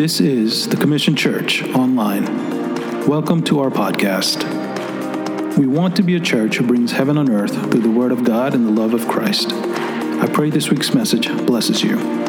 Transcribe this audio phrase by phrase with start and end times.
[0.00, 2.24] This is the Commission Church Online.
[3.06, 4.38] Welcome to our podcast.
[5.58, 8.24] We want to be a church who brings heaven on earth through the Word of
[8.24, 9.52] God and the love of Christ.
[9.52, 12.19] I pray this week's message blesses you.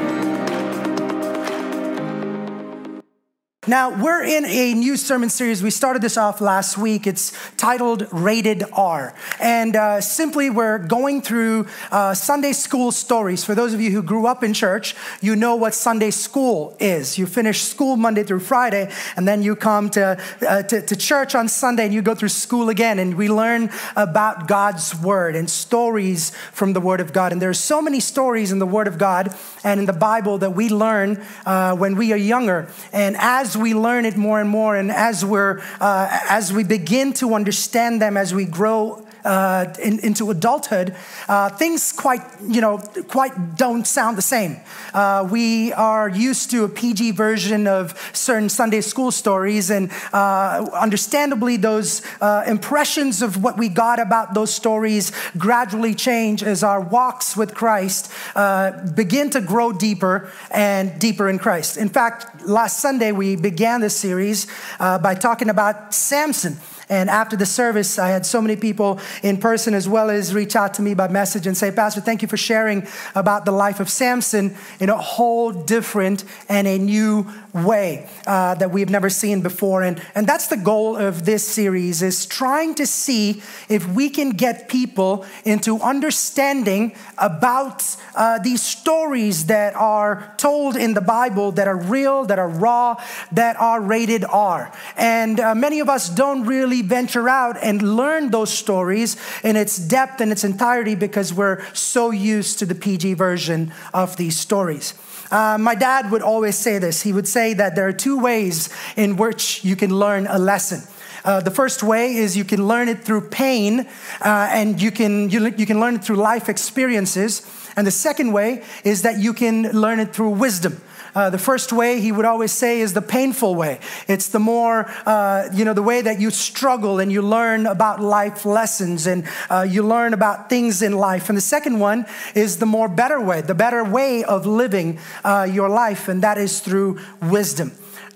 [3.72, 5.63] Now, we're in a new sermon series.
[5.63, 7.08] We started this off last week.
[7.08, 9.13] It's titled Rated R.
[9.40, 13.46] And uh, simply, we're going through uh, Sunday school stories.
[13.46, 17.18] For those of you who grew up in church, you know what Sunday school is.
[17.18, 21.34] You finish school Monday through Friday, and then you come to, uh, to, to church
[21.34, 23.00] on Sunday and you go through school again.
[23.00, 27.31] And we learn about God's Word and stories from the Word of God.
[27.31, 29.34] And there are so many stories in the Word of God
[29.64, 32.67] and in the Bible that we learn uh, when we are younger.
[32.92, 37.14] And as we learn it more and more, and as we're uh, as we begin
[37.14, 40.95] to understand them, as we grow uh, in, into adulthood,
[41.27, 44.57] uh, things quite, you know, quite don't sound the same.
[44.94, 50.69] Uh, we are used to a PG version of certain Sunday school stories, and uh,
[50.73, 56.81] understandably, those uh, impressions of what we got about those stories gradually change as our
[56.81, 61.78] walks with Christ uh, begin to grow deeper and deeper in Christ.
[61.78, 64.47] In fact, last Sunday we began this series
[64.80, 66.58] by talking about Samson.
[66.92, 70.58] And after the service, I had so many people in person as well as reach
[70.58, 73.80] out to me by message and say, Pastor, thank you for sharing about the life
[73.80, 79.41] of Samson in a whole different and a new way uh, that we've never seen
[79.41, 79.83] before.
[79.83, 84.31] And, and that's the goal of this series is trying to see if we can
[84.31, 87.83] get people into understanding about
[88.16, 93.02] uh, these stories that are told in the Bible that are real, that are raw,
[93.31, 94.72] that are rated R.
[94.95, 99.77] And uh, many of us don't really venture out and learn those stories in its
[99.77, 104.94] depth and its entirety because we're so used to the PG version of these stories.
[105.32, 107.02] Uh, my dad would always say this.
[107.02, 110.82] He would say that there are two ways in which you can learn a lesson.
[111.24, 113.82] Uh, the first way is you can learn it through pain,
[114.22, 117.44] uh, and you can, you, you can learn it through life experiences.
[117.78, 120.81] And the second way is that you can learn it through wisdom.
[121.13, 123.79] Uh, the first way he would always say is the painful way.
[124.07, 128.01] It's the more, uh, you know, the way that you struggle and you learn about
[128.01, 131.29] life lessons and uh, you learn about things in life.
[131.29, 132.05] And the second one
[132.35, 136.38] is the more better way, the better way of living uh, your life, and that
[136.38, 137.72] is through wisdom.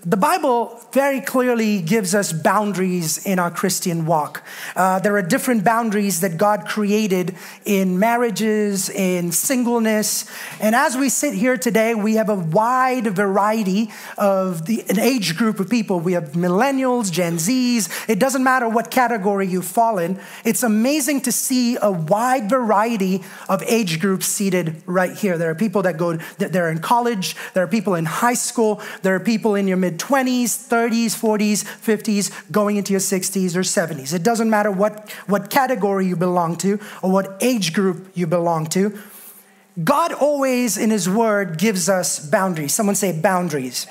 [0.07, 4.43] The Bible very clearly gives us boundaries in our Christian walk.
[4.75, 7.35] Uh, there are different boundaries that God created
[7.65, 10.29] in marriages, in singleness.
[10.61, 15.35] And as we sit here today, we have a wide variety of the, an age
[15.37, 15.99] group of people.
[15.99, 18.07] We have millennials, Gen Zs.
[18.07, 20.19] It doesn't matter what category you fall in.
[20.43, 25.39] It's amazing to see a wide variety of age groups seated right here.
[25.39, 29.15] There are people that go, they're in college, there are people in high school, there
[29.15, 34.13] are people in your mid 20s, 30s, 40s, 50s, going into your 60s or 70s.
[34.13, 38.67] It doesn't matter what, what category you belong to or what age group you belong
[38.67, 38.97] to.
[39.83, 42.73] God always, in His Word, gives us boundaries.
[42.73, 43.87] Someone say boundaries.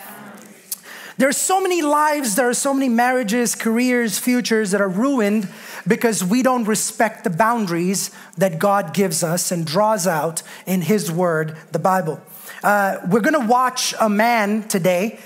[1.17, 5.49] There are so many lives, there are so many marriages, careers, futures that are ruined
[5.87, 11.13] because we don't respect the boundaries that God gives us and draws out in His
[11.13, 12.21] Word, the Bible.
[12.65, 15.21] Uh, we're gonna watch a man today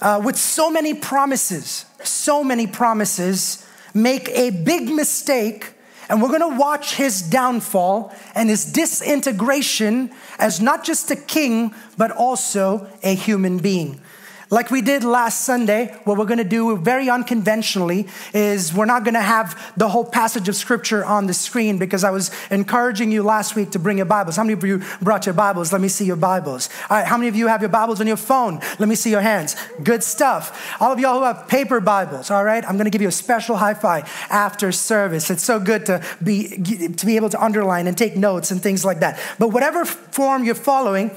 [0.00, 5.72] uh, with so many promises, so many promises, make a big mistake.
[6.08, 12.10] And we're gonna watch his downfall and his disintegration as not just a king, but
[12.10, 14.00] also a human being.
[14.50, 19.04] Like we did last Sunday, what we're going to do very unconventionally is we're not
[19.04, 23.10] going to have the whole passage of scripture on the screen because I was encouraging
[23.10, 24.36] you last week to bring your Bibles.
[24.36, 25.72] How many of you brought your Bibles?
[25.72, 26.68] Let me see your Bibles.
[26.90, 28.60] All right, how many of you have your Bibles on your phone?
[28.78, 29.56] Let me see your hands.
[29.82, 30.76] Good stuff.
[30.80, 32.64] All of y'all who have paper Bibles, all right?
[32.64, 35.30] I'm going to give you a special high five after service.
[35.30, 38.84] It's so good to be to be able to underline and take notes and things
[38.84, 39.18] like that.
[39.38, 41.10] But whatever form you're following,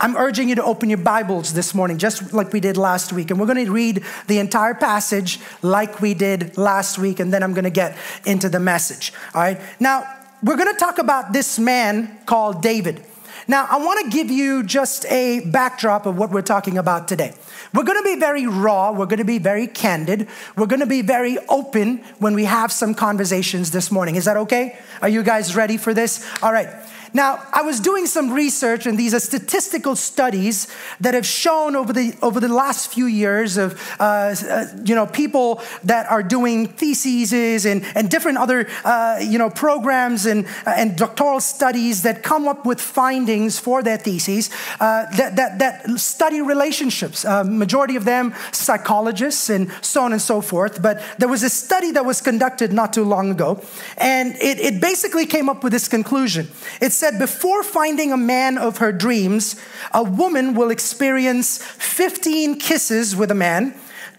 [0.00, 3.32] I'm urging you to open your Bibles this morning, just like we did last week.
[3.32, 7.42] And we're going to read the entire passage like we did last week, and then
[7.42, 9.12] I'm going to get into the message.
[9.34, 9.60] All right.
[9.80, 10.04] Now,
[10.40, 13.04] we're going to talk about this man called David.
[13.48, 17.34] Now, I want to give you just a backdrop of what we're talking about today.
[17.74, 18.92] We're going to be very raw.
[18.92, 20.28] We're going to be very candid.
[20.56, 24.14] We're going to be very open when we have some conversations this morning.
[24.14, 24.78] Is that okay?
[25.02, 26.24] Are you guys ready for this?
[26.40, 26.68] All right.
[27.14, 30.68] Now, I was doing some research, and these are statistical studies
[31.00, 35.06] that have shown over the over the last few years of uh, uh, you know
[35.06, 40.74] people that are doing theses and, and different other uh, you know programs and uh,
[40.76, 44.50] and doctoral studies that come up with findings for their theses
[44.80, 47.24] uh, that, that that study relationships.
[47.24, 50.82] Uh, majority of them psychologists and so on and so forth.
[50.82, 53.62] But there was a study that was conducted not too long ago,
[53.96, 56.48] and it, it basically came up with this conclusion.
[56.80, 59.56] It's said, Before finding a man of her dreams,
[59.92, 63.74] a woman will experience 15 kisses with a man,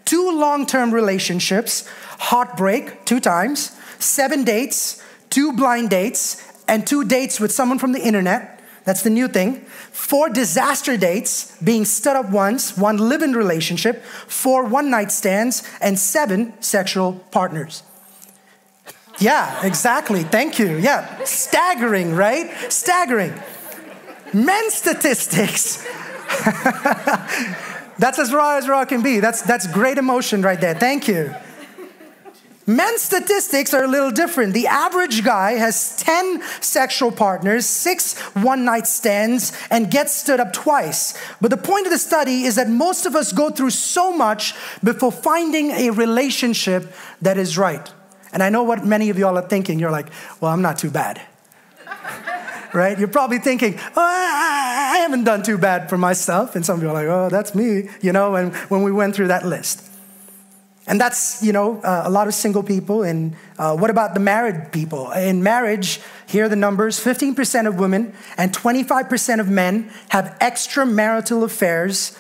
[0.06, 1.88] two long term relationships,
[2.20, 8.02] heartbreak two times, seven dates, two blind dates, and two dates with someone from the
[8.02, 8.60] internet.
[8.86, 9.62] That's the new thing.
[9.92, 15.64] Four disaster dates, being stood up once, one live in relationship, four one night stands,
[15.81, 17.84] and seven sexual partners.
[19.19, 20.24] Yeah, exactly.
[20.24, 20.77] Thank you.
[20.77, 22.50] Yeah, staggering, right?
[22.71, 23.33] Staggering.
[24.33, 25.86] Men statistics.
[27.98, 29.19] that's as raw as raw can be.
[29.19, 30.75] That's, that's great emotion right there.
[30.75, 31.33] Thank you.
[32.69, 34.54] Men's statistics are a little different.
[34.54, 40.54] The average guy has 10 sexual partners, six one night stands, and gets stood up
[40.54, 41.18] twice.
[41.42, 44.54] But the point of the study is that most of us go through so much
[44.83, 46.94] before finding a relationship
[47.24, 47.92] that is right.
[48.31, 49.80] And I know what many of y'all are thinking.
[49.80, 50.08] You're like,
[50.40, 51.22] well, I'm not too bad.
[52.74, 52.98] right?
[52.98, 56.56] You're probably thinking, oh, I haven't done too bad for myself.
[56.56, 59.16] And some of you are like, oh, that's me, you know, and when we went
[59.16, 59.86] through that list.
[60.90, 63.04] And that's, you know, uh, a lot of single people.
[63.04, 65.12] And uh, what about the married people?
[65.12, 71.44] In marriage, here are the numbers 15% of women and 25% of men have extramarital
[71.44, 72.18] affairs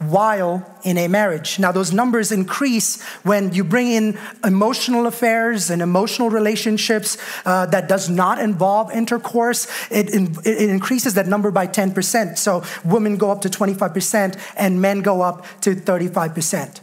[0.00, 1.58] while in a marriage.
[1.58, 7.86] Now, those numbers increase when you bring in emotional affairs and emotional relationships uh, that
[7.86, 9.66] does not involve intercourse.
[9.90, 10.08] It,
[10.46, 12.38] it increases that number by 10%.
[12.38, 16.80] So, women go up to 25% and men go up to 35%.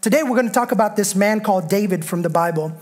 [0.00, 2.72] Today, we're going to talk about this man called David from the Bible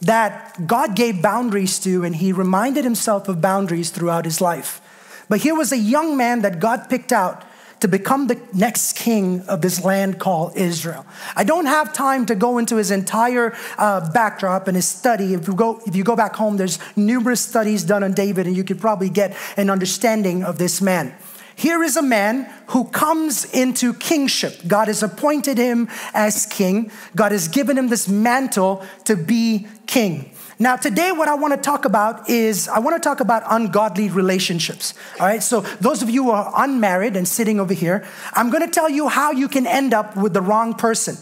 [0.00, 4.80] that God gave boundaries to, and he reminded himself of boundaries throughout his life.
[5.28, 7.44] But here was a young man that God picked out
[7.86, 11.06] to become the next king of this land called Israel.
[11.36, 15.34] I don't have time to go into his entire uh, backdrop and his study.
[15.34, 18.56] If you, go, if you go back home, there's numerous studies done on David, and
[18.56, 21.14] you could probably get an understanding of this man.
[21.54, 24.66] Here is a man who comes into kingship.
[24.66, 26.90] God has appointed him as king.
[27.14, 30.32] God has given him this mantle to be king.
[30.58, 34.08] Now, today, what I want to talk about is I want to talk about ungodly
[34.08, 34.94] relationships.
[35.20, 38.62] All right, so those of you who are unmarried and sitting over here, I'm going
[38.62, 41.18] to tell you how you can end up with the wrong person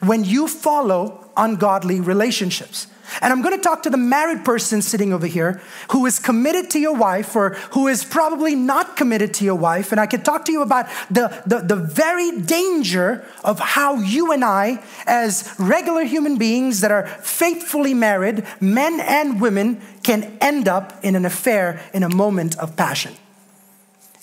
[0.00, 2.88] when you follow ungodly relationships.
[3.20, 5.60] And I'm going to talk to the married person sitting over here
[5.90, 9.92] who is committed to your wife or who is probably not committed to your wife.
[9.92, 14.32] And I can talk to you about the, the, the very danger of how you
[14.32, 20.68] and I, as regular human beings that are faithfully married, men and women, can end
[20.68, 23.14] up in an affair in a moment of passion.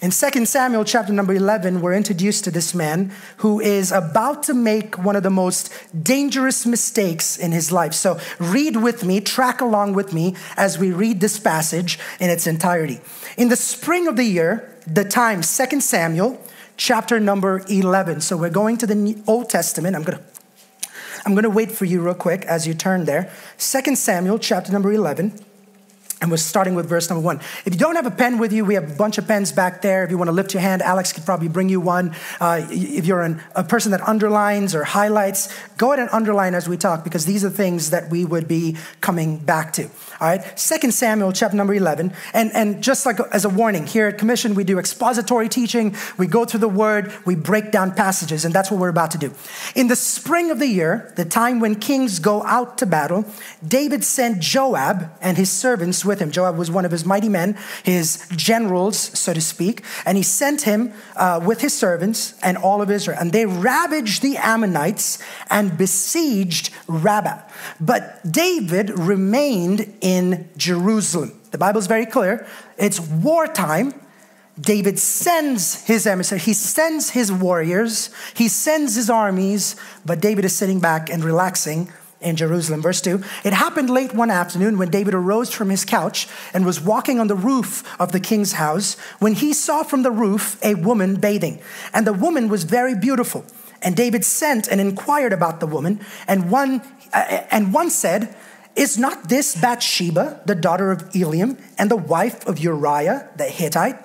[0.01, 4.55] In 2 Samuel chapter number 11, we're introduced to this man who is about to
[4.55, 5.71] make one of the most
[6.03, 7.93] dangerous mistakes in his life.
[7.93, 12.47] So read with me, track along with me as we read this passage in its
[12.47, 12.99] entirety.
[13.37, 16.41] In the spring of the year, the time, 2 Samuel
[16.77, 18.21] chapter number 11.
[18.21, 19.95] So we're going to the Old Testament.
[19.95, 20.23] I'm going to
[21.23, 23.31] I'm going to wait for you real quick as you turn there.
[23.59, 25.39] 2 Samuel chapter number 11.
[26.21, 27.37] And we're starting with verse number one.
[27.65, 29.81] If you don't have a pen with you, we have a bunch of pens back
[29.81, 30.03] there.
[30.03, 32.15] If you want to lift your hand, Alex could probably bring you one.
[32.39, 36.69] Uh, if you're an, a person that underlines or highlights, go ahead and underline as
[36.69, 39.85] we talk because these are things that we would be coming back to.
[39.85, 42.13] All right, Second Samuel chapter number 11.
[42.35, 45.95] And, and just like as a warning, here at Commission, we do expository teaching.
[46.19, 49.17] We go through the word, we break down passages, and that's what we're about to
[49.17, 49.33] do.
[49.73, 53.25] In the spring of the year, the time when kings go out to battle,
[53.67, 56.29] David sent Joab and his servants with him.
[56.29, 60.63] Joab was one of his mighty men, his generals, so to speak, and he sent
[60.63, 63.17] him uh, with his servants and all of Israel.
[63.19, 65.17] And they ravaged the Ammonites
[65.49, 67.39] and besieged Rabbah.
[67.79, 71.31] But David remained in Jerusalem.
[71.51, 72.45] The Bible is very clear.
[72.77, 73.93] It's wartime.
[74.59, 80.55] David sends his emissary, he sends his warriors, he sends his armies, but David is
[80.55, 81.89] sitting back and relaxing
[82.21, 82.81] in Jerusalem.
[82.81, 86.79] Verse 2 It happened late one afternoon when David arose from his couch and was
[86.79, 90.75] walking on the roof of the king's house when he saw from the roof a
[90.75, 91.59] woman bathing.
[91.93, 93.45] And the woman was very beautiful.
[93.81, 96.81] And David sent and inquired about the woman, and one,
[97.13, 98.35] uh, and one said,
[98.75, 103.97] Is not this Bathsheba, the daughter of Eliam, and the wife of Uriah the Hittite?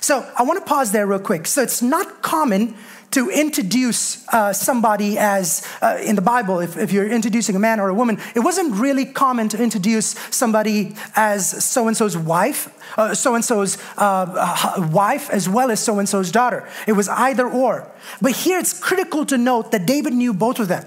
[0.00, 1.46] So I want to pause there real quick.
[1.46, 2.76] So it's not common
[3.10, 7.80] to introduce uh, somebody as, uh, in the Bible, if, if, you're introducing a man
[7.80, 12.68] or a woman, it wasn't really common to introduce somebody as so and so's wife,
[13.14, 16.68] so and so's wife, as well as so and so's daughter.
[16.86, 17.90] It was either or.
[18.20, 20.84] But here it's critical to note that David knew both of them.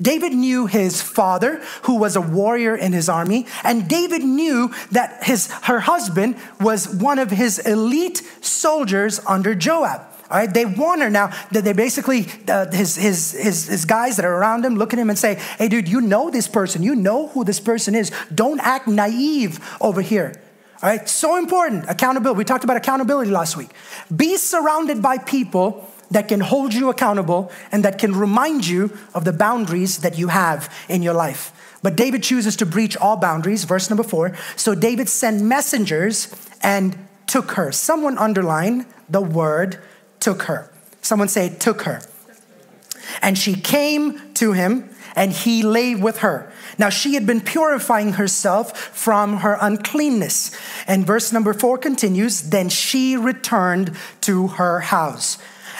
[0.00, 5.22] David knew his father, who was a warrior in his army, and David knew that
[5.24, 10.02] his, her husband was one of his elite soldiers under Joab.
[10.32, 14.16] All right, they warn her now that they basically, uh, his, his, his, his guys
[14.16, 16.82] that are around him look at him and say, Hey, dude, you know this person.
[16.82, 18.10] You know who this person is.
[18.34, 20.32] Don't act naive over here.
[20.82, 21.84] All right, so important.
[21.86, 22.38] Accountability.
[22.38, 23.68] We talked about accountability last week.
[24.14, 29.26] Be surrounded by people that can hold you accountable and that can remind you of
[29.26, 31.52] the boundaries that you have in your life.
[31.82, 34.34] But David chooses to breach all boundaries, verse number four.
[34.56, 36.96] So David sent messengers and
[37.26, 37.70] took her.
[37.70, 39.78] Someone underline the word
[40.22, 40.70] took her.
[41.02, 42.00] Someone say, took her.
[43.20, 46.50] And she came to him, and he lay with her.
[46.78, 50.50] Now she had been purifying herself from her uncleanness.
[50.86, 55.36] And verse number four continues Then she returned to her house.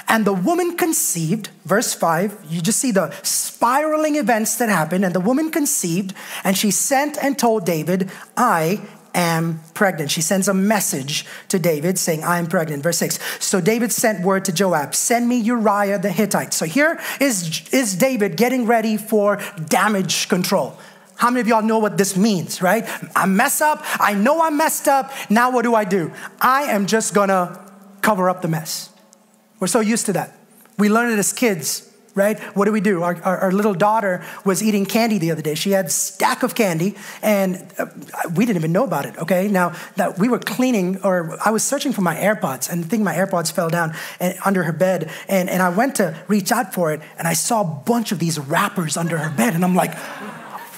[0.09, 5.05] And the woman conceived, verse 5, you just see the spiraling events that happened.
[5.05, 6.13] And the woman conceived,
[6.45, 8.83] and she sent and told David, I
[9.15, 10.11] am pregnant.
[10.11, 12.83] She sends a message to David saying, I am pregnant.
[12.83, 13.19] Verse 6.
[13.45, 16.55] So David sent word to Joab, send me Uriah the Hittite.
[16.55, 20.79] So here is, is David getting ready for damage control.
[21.17, 22.85] How many of y'all know what this means, right?
[23.15, 23.85] I mess up.
[24.01, 25.13] I know I messed up.
[25.31, 26.13] Now what do I do?
[26.41, 27.61] I am just gonna
[28.01, 28.91] cover up the mess.
[29.61, 30.37] We're so used to that.
[30.79, 32.39] We learn it as kids right?
[32.55, 33.03] What do we do?
[33.03, 35.55] Our, our, our, little daughter was eating candy the other day.
[35.55, 37.87] She had a stack of candy, and uh,
[38.35, 39.17] we didn't even know about it.
[39.19, 42.89] Okay, now that we were cleaning, or I was searching for my AirPods, and I
[42.89, 46.53] think my AirPods fell down and, under her bed, and, and I went to reach
[46.53, 49.65] out for it, and I saw a bunch of these wrappers under her bed, and
[49.65, 49.97] I'm like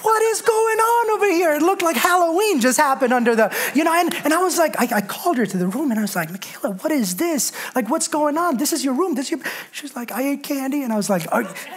[0.05, 1.55] what is going on over here?
[1.55, 4.79] It looked like Halloween just happened under the, you know, and, and I was like,
[4.79, 7.51] I, I called her to the room and I was like, Michaela, what is this?
[7.73, 8.57] Like, what's going on?
[8.57, 9.15] This is your room.
[9.15, 9.39] This is your,
[9.71, 10.83] she's like, I ate candy.
[10.83, 11.25] And I was like,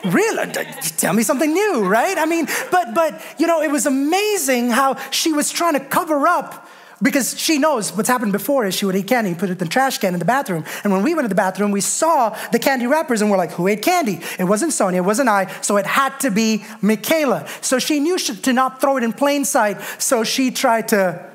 [0.05, 0.53] really?
[0.99, 2.19] Tell me something new, right?
[2.19, 6.29] I mean, but, but, you know, it was amazing how she was trying to cover
[6.29, 6.69] up
[7.03, 9.59] because she knows what's happened before is she would eat candy and put it in
[9.59, 10.65] the trash can in the bathroom.
[10.83, 13.53] And when we went to the bathroom, we saw the candy wrappers and we're like,
[13.53, 14.21] who ate candy?
[14.39, 17.47] It wasn't Sonia, it wasn't I, so it had to be Michaela.
[17.61, 21.27] So she knew she, to not throw it in plain sight, so she tried to.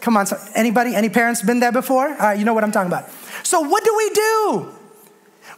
[0.00, 2.08] Come on, so anybody, any parents been there before?
[2.36, 3.10] You know what I'm talking about.
[3.42, 4.75] So what do we do?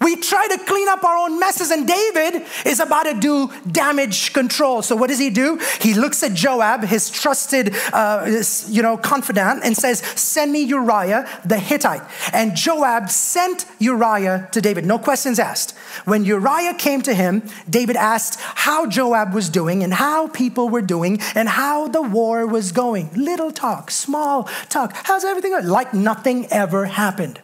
[0.00, 4.32] We try to clean up our own messes, and David is about to do damage
[4.32, 4.82] control.
[4.82, 5.58] So what does he do?
[5.80, 11.28] He looks at Joab, his trusted, uh, you know, confidant, and says, "Send me Uriah
[11.44, 12.02] the Hittite."
[12.32, 14.86] And Joab sent Uriah to David.
[14.86, 15.74] No questions asked.
[16.04, 20.82] When Uriah came to him, David asked how Joab was doing and how people were
[20.82, 23.10] doing and how the war was going.
[23.14, 24.92] Little talk, small talk.
[25.04, 25.66] How's everything going?
[25.66, 27.40] Like nothing ever happened.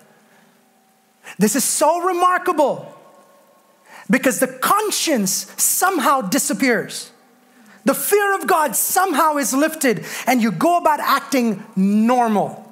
[1.39, 2.95] This is so remarkable
[4.11, 7.11] because the conscience somehow disappears.
[7.85, 12.64] The fear of God somehow is lifted, and you go about acting normal.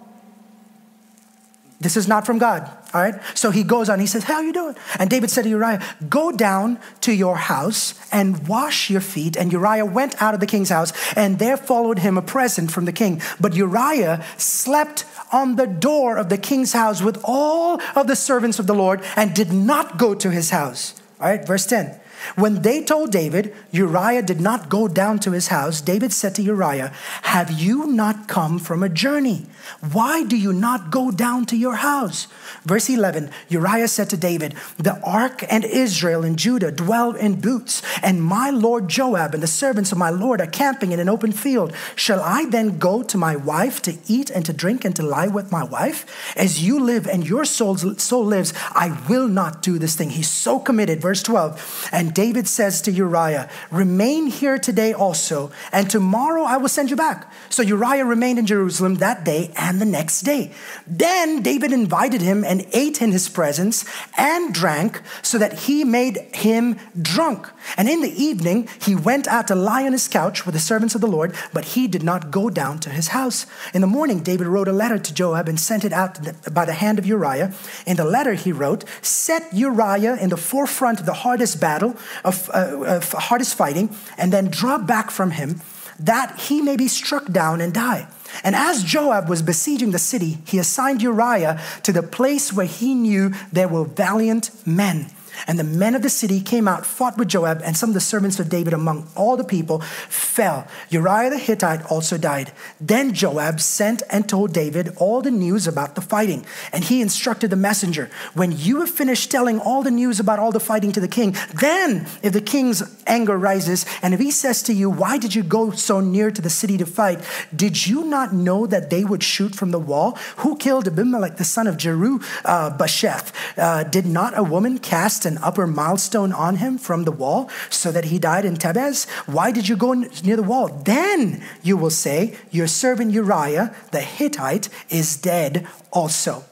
[1.82, 3.14] This is not from God, all right?
[3.34, 4.76] So he goes on, he says, How are you doing?
[4.98, 9.36] And David said to Uriah, Go down to your house and wash your feet.
[9.36, 12.84] And Uriah went out of the king's house, and there followed him a present from
[12.84, 13.20] the king.
[13.40, 18.58] But Uriah slept on the door of the king's house with all of the servants
[18.58, 20.94] of the Lord and did not go to his house.
[21.20, 21.98] All right, verse 10.
[22.36, 26.42] When they told David, Uriah did not go down to his house, David said to
[26.42, 29.46] Uriah, Have you not come from a journey?
[29.92, 32.28] Why do you not go down to your house?
[32.64, 37.82] Verse 11 Uriah said to David, The ark and Israel and Judah dwell in booths,
[38.02, 41.32] and my lord Joab and the servants of my lord are camping in an open
[41.32, 41.72] field.
[41.96, 45.28] Shall I then go to my wife to eat and to drink and to lie
[45.28, 46.34] with my wife?
[46.36, 50.10] As you live and your soul, soul lives, I will not do this thing.
[50.10, 51.00] He's so committed.
[51.00, 56.68] Verse 12 And David says to Uriah, Remain here today also, and tomorrow I will
[56.68, 57.30] send you back.
[57.48, 60.52] So Uriah remained in Jerusalem that day and the next day.
[60.86, 63.84] Then David invited him and ate in his presence
[64.16, 67.48] and drank so that he made him drunk.
[67.76, 70.94] And in the evening, he went out to lie on his couch with the servants
[70.94, 73.46] of the Lord, but he did not go down to his house.
[73.74, 76.18] In the morning, David wrote a letter to Joab and sent it out
[76.52, 77.52] by the hand of Uriah.
[77.86, 82.50] In the letter, he wrote, Set Uriah in the forefront of the hardest battle, of,
[82.52, 85.60] uh, of hardest fighting, and then draw back from him
[85.98, 88.06] that he may be struck down and die.
[88.44, 92.94] And as Joab was besieging the city, he assigned Uriah to the place where he
[92.94, 95.10] knew there were valiant men.
[95.46, 98.00] And the men of the city came out, fought with Joab, and some of the
[98.00, 100.66] servants of David among all the people fell.
[100.90, 102.52] Uriah the Hittite also died.
[102.80, 106.44] Then Joab sent and told David all the news about the fighting.
[106.72, 110.52] And he instructed the messenger When you have finished telling all the news about all
[110.52, 114.62] the fighting to the king, then if the king's anger rises, and if he says
[114.64, 117.20] to you, Why did you go so near to the city to fight?
[117.54, 120.18] Did you not know that they would shoot from the wall?
[120.38, 123.32] Who killed Abimelech the son of Jeru uh, Basheth?
[123.56, 127.92] Uh, did not a woman cast an upper milestone on him from the wall so
[127.92, 129.08] that he died in Thebez?
[129.26, 130.68] Why did you go near the wall?
[130.68, 136.44] Then you will say, Your servant Uriah the Hittite is dead also.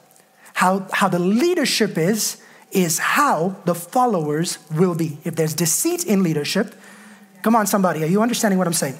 [0.54, 5.18] How, how the leadership is, is how the followers will be.
[5.25, 6.75] If there's deceit in leadership,
[7.42, 8.99] come on, somebody, are you understanding what I'm saying?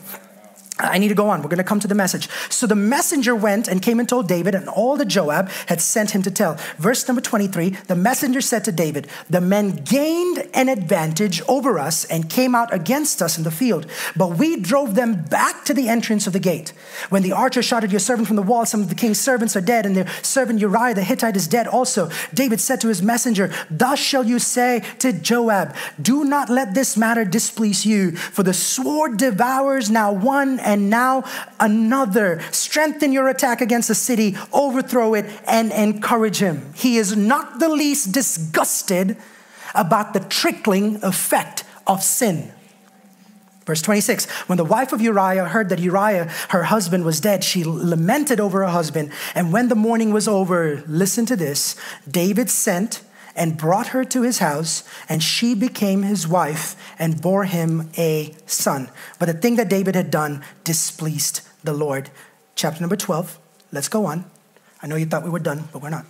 [0.84, 1.42] I need to go on.
[1.42, 2.28] We're going to come to the message.
[2.49, 6.12] So the messenger went and came and told David and all that Joab had sent
[6.12, 6.58] him to tell.
[6.78, 12.04] Verse number 23 the messenger said to David, The men gained an advantage over us
[12.04, 15.88] and came out against us in the field, but we drove them back to the
[15.88, 16.72] entrance of the gate.
[17.08, 19.56] When the archer shot at your servant from the wall, some of the king's servants
[19.56, 22.10] are dead, and their servant Uriah the Hittite is dead also.
[22.34, 26.96] David said to his messenger, Thus shall you say to Joab, Do not let this
[26.96, 31.24] matter displease you, for the sword devours now one and now
[31.58, 32.40] another.
[32.52, 36.72] Strengthen your attack against the city, overthrow it, and encourage him.
[36.76, 39.16] He is not the least disgusted
[39.74, 42.52] about the trickling effect of sin.
[43.66, 47.64] Verse 26 When the wife of Uriah heard that Uriah, her husband, was dead, she
[47.64, 49.10] lamented over her husband.
[49.34, 51.74] And when the mourning was over, listen to this
[52.08, 53.02] David sent
[53.34, 58.34] and brought her to his house, and she became his wife and bore him a
[58.46, 58.90] son.
[59.18, 62.10] But the thing that David had done displeased the Lord.
[62.54, 63.38] Chapter number 12.
[63.72, 64.25] Let's go on.
[64.82, 66.06] I know you thought we were done, but we're not.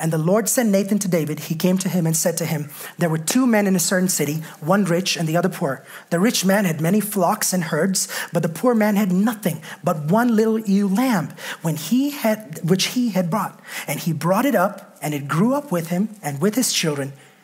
[0.00, 1.40] And the Lord sent Nathan to David.
[1.40, 4.08] He came to him and said to him, There were two men in a certain
[4.08, 5.84] city, one rich and the other poor.
[6.08, 10.10] The rich man had many flocks and herds, but the poor man had nothing but
[10.10, 13.60] one little ewe lamb when he had, which he had brought.
[13.86, 17.12] And he brought it up, and it grew up with him and with his children.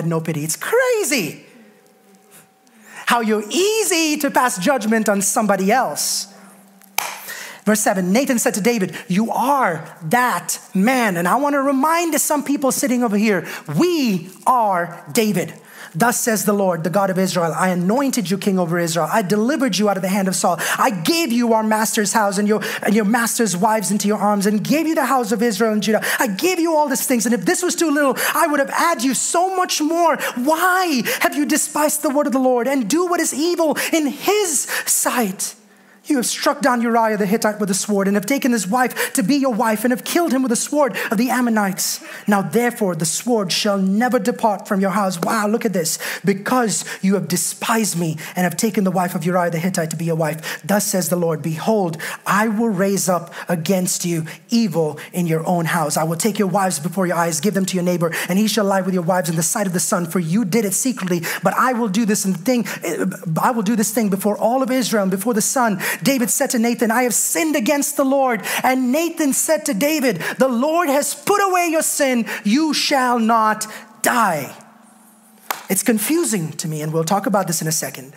[0.00, 0.44] had no pity.
[0.44, 1.44] It's crazy
[3.04, 6.32] how you're easy to pass judgment on somebody else.
[7.64, 11.18] Verse 7 Nathan said to David, You are that man.
[11.18, 13.46] And I want to remind some people sitting over here,
[13.78, 15.52] we are David.
[15.94, 19.08] Thus says the Lord, the God of Israel I anointed you king over Israel.
[19.10, 20.56] I delivered you out of the hand of Saul.
[20.78, 24.46] I gave you our master's house and your, and your master's wives into your arms
[24.46, 26.02] and gave you the house of Israel and Judah.
[26.18, 27.26] I gave you all these things.
[27.26, 30.16] And if this was too little, I would have added you so much more.
[30.36, 34.06] Why have you despised the word of the Lord and do what is evil in
[34.06, 35.54] his sight?
[36.06, 39.12] You have struck down Uriah the Hittite with a sword, and have taken his wife
[39.12, 42.02] to be your wife, and have killed him with a sword of the Ammonites.
[42.26, 45.20] Now, therefore, the sword shall never depart from your house.
[45.20, 45.98] Wow, look at this.
[46.24, 49.96] Because you have despised me and have taken the wife of Uriah the Hittite to
[49.96, 50.62] be your wife.
[50.64, 55.66] Thus says the Lord Behold, I will raise up against you evil in your own
[55.66, 55.96] house.
[55.96, 58.48] I will take your wives before your eyes, give them to your neighbor, and he
[58.48, 60.72] shall lie with your wives in the sight of the sun, for you did it
[60.72, 61.22] secretly.
[61.42, 62.66] But I will do this thing,
[63.40, 66.50] I will do this thing before all of Israel and before the sun David said
[66.50, 68.42] to Nathan, I have sinned against the Lord.
[68.62, 72.26] And Nathan said to David, The Lord has put away your sin.
[72.44, 73.66] You shall not
[74.02, 74.56] die.
[75.68, 78.16] It's confusing to me, and we'll talk about this in a second.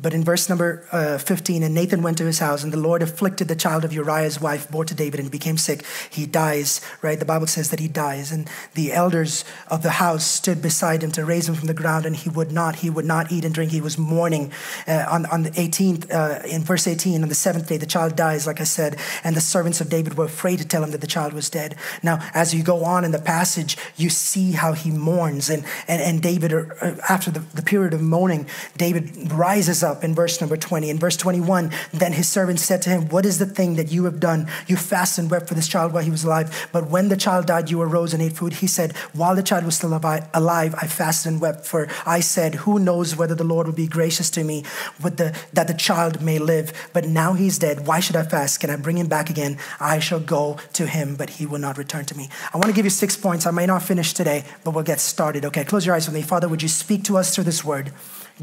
[0.00, 3.02] But in verse number uh, 15, and Nathan went to his house, and the Lord
[3.02, 5.84] afflicted the child of Uriah's wife, bore to David, and became sick.
[6.08, 7.18] He dies, right?
[7.18, 8.32] The Bible says that he dies.
[8.32, 12.06] And the elders of the house stood beside him to raise him from the ground,
[12.06, 12.76] and he would not.
[12.76, 13.72] He would not eat and drink.
[13.72, 14.52] He was mourning.
[14.88, 18.16] Uh, on, on the 18th, uh, in verse 18, on the seventh day, the child
[18.16, 21.00] dies, like I said, and the servants of David were afraid to tell him that
[21.00, 21.76] the child was dead.
[22.02, 25.50] Now, as you go on in the passage, you see how he mourns.
[25.50, 30.04] And, and, and David, uh, after the, the period of mourning, David rises up up
[30.04, 30.88] in verse number 20.
[30.88, 34.04] In verse 21, then his servant said to him, What is the thing that you
[34.04, 34.48] have done?
[34.66, 36.68] You fasted and wept for this child while he was alive.
[36.72, 38.54] But when the child died, you arose and ate food.
[38.54, 41.66] He said, While the child was still alive, I fasted and wept.
[41.66, 44.64] For I said, Who knows whether the Lord will be gracious to me
[45.02, 46.72] with the, that the child may live?
[46.92, 47.86] But now he's dead.
[47.86, 48.60] Why should I fast?
[48.60, 49.58] Can I bring him back again?
[49.80, 52.28] I shall go to him, but he will not return to me.
[52.54, 53.46] I want to give you six points.
[53.46, 55.44] I may not finish today, but we'll get started.
[55.44, 56.22] Okay, close your eyes with me.
[56.22, 57.92] Father, would you speak to us through this word?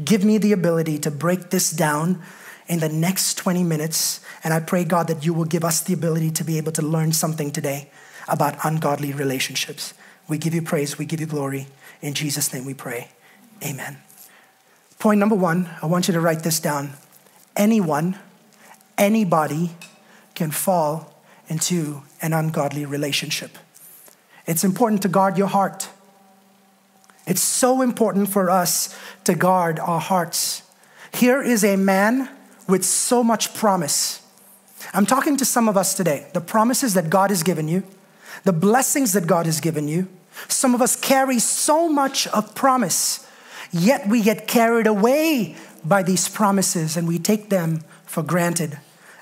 [0.04, 2.22] Give me the ability to break this down
[2.68, 4.20] in the next 20 minutes.
[4.44, 6.82] And I pray, God, that you will give us the ability to be able to
[6.82, 7.90] learn something today
[8.28, 9.94] about ungodly relationships.
[10.28, 11.66] We give you praise, we give you glory.
[12.02, 13.08] In Jesus' name we pray.
[13.64, 13.98] Amen.
[14.98, 16.92] Point number one, I want you to write this down.
[17.56, 18.18] Anyone,
[18.96, 19.70] anybody
[20.34, 21.14] can fall
[21.48, 23.56] into an ungodly relationship.
[24.46, 25.88] It's important to guard your heart.
[27.28, 30.62] It's so important for us to guard our hearts.
[31.12, 32.30] Here is a man
[32.66, 34.22] with so much promise.
[34.94, 36.30] I'm talking to some of us today.
[36.32, 37.84] The promises that God has given you,
[38.44, 40.08] the blessings that God has given you.
[40.48, 43.28] Some of us carry so much of promise,
[43.72, 48.78] yet we get carried away by these promises and we take them for granted.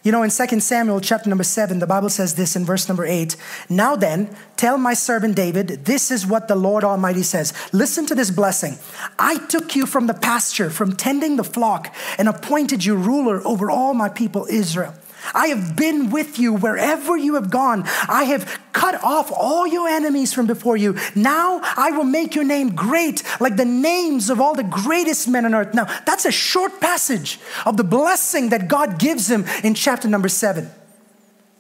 [0.07, 3.05] You know, in 2 Samuel chapter number 7, the Bible says this in verse number
[3.05, 3.35] 8
[3.69, 7.53] Now then, tell my servant David, this is what the Lord Almighty says.
[7.73, 8.79] Listen to this blessing.
[9.19, 13.69] I took you from the pasture, from tending the flock, and appointed you ruler over
[13.69, 14.95] all my people Israel.
[15.35, 17.85] I have been with you wherever you have gone.
[18.09, 20.97] I have cut off all your enemies from before you.
[21.15, 25.45] Now I will make your name great, like the names of all the greatest men
[25.45, 25.75] on earth.
[25.75, 30.29] Now, that's a short passage of the blessing that God gives him in chapter number
[30.29, 30.71] seven.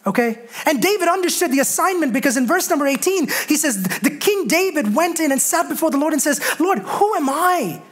[0.06, 0.38] Okay?
[0.64, 4.94] And David understood the assignment because in verse number 18, he says, The king David
[4.94, 7.82] went in and sat before the Lord and says, Lord, who am I?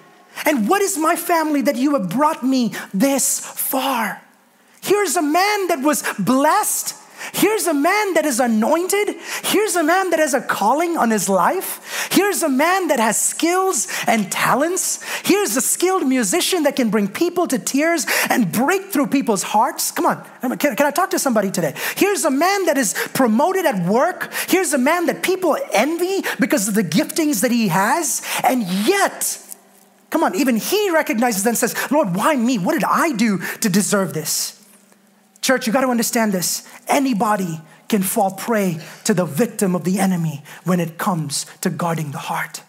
[0.46, 4.22] And what is my family that you have brought me this far?
[4.84, 6.94] Here's a man that was blessed.
[7.32, 9.16] Here's a man that is anointed.
[9.44, 12.08] Here's a man that has a calling on his life.
[12.12, 15.02] Here's a man that has skills and talents.
[15.24, 19.90] Here's a skilled musician that can bring people to tears and break through people's hearts.
[19.90, 20.22] Come on,
[20.58, 21.74] can, can I talk to somebody today?
[21.96, 24.30] Here's a man that is promoted at work.
[24.48, 28.22] Here's a man that people envy because of the giftings that he has.
[28.42, 29.38] And yet,
[30.10, 32.58] come on, even he recognizes and says, Lord, why me?
[32.58, 34.60] What did I do to deserve this?
[35.44, 36.66] Church, you got to understand this.
[36.88, 42.12] Anybody can fall prey to the victim of the enemy when it comes to guarding
[42.12, 42.62] the heart.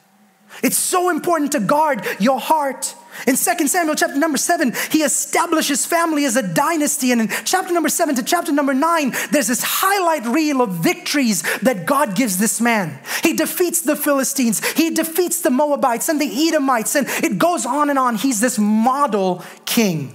[0.61, 2.93] It's so important to guard your heart.
[3.27, 7.13] In 2 Samuel chapter number 7, he establishes family as a dynasty.
[7.13, 11.43] And in chapter number 7 to chapter number 9, there's this highlight reel of victories
[11.59, 12.99] that God gives this man.
[13.23, 17.89] He defeats the Philistines, he defeats the Moabites and the Edomites, and it goes on
[17.89, 18.15] and on.
[18.15, 20.13] He's this model king.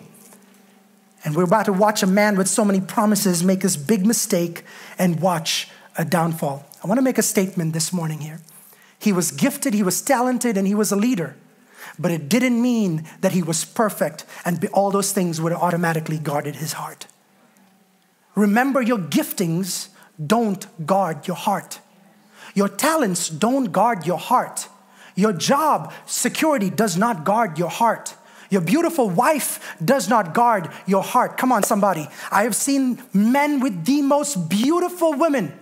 [1.24, 4.64] And we're about to watch a man with so many promises make this big mistake
[4.98, 6.66] and watch a downfall.
[6.82, 8.40] I want to make a statement this morning here.
[8.98, 11.36] He was gifted, he was talented, and he was a leader.
[11.98, 16.56] But it didn't mean that he was perfect and all those things would automatically guarded
[16.56, 17.06] his heart.
[18.34, 19.88] Remember, your giftings
[20.24, 21.80] don't guard your heart.
[22.54, 24.68] Your talents don't guard your heart.
[25.14, 28.14] Your job security does not guard your heart.
[28.50, 31.38] Your beautiful wife does not guard your heart.
[31.38, 32.08] Come on, somebody.
[32.30, 35.58] I have seen men with the most beautiful women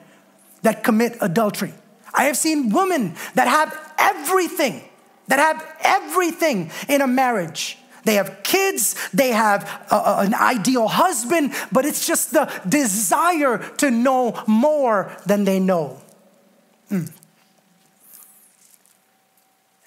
[0.63, 1.75] that commit adultery.
[2.15, 4.83] I have seen women that have everything,
[5.29, 7.79] that have everything in a marriage.
[8.05, 13.91] They have kids, they have a, an ideal husband, but it's just the desire to
[13.91, 16.01] know more than they know.
[16.91, 17.13] Mm.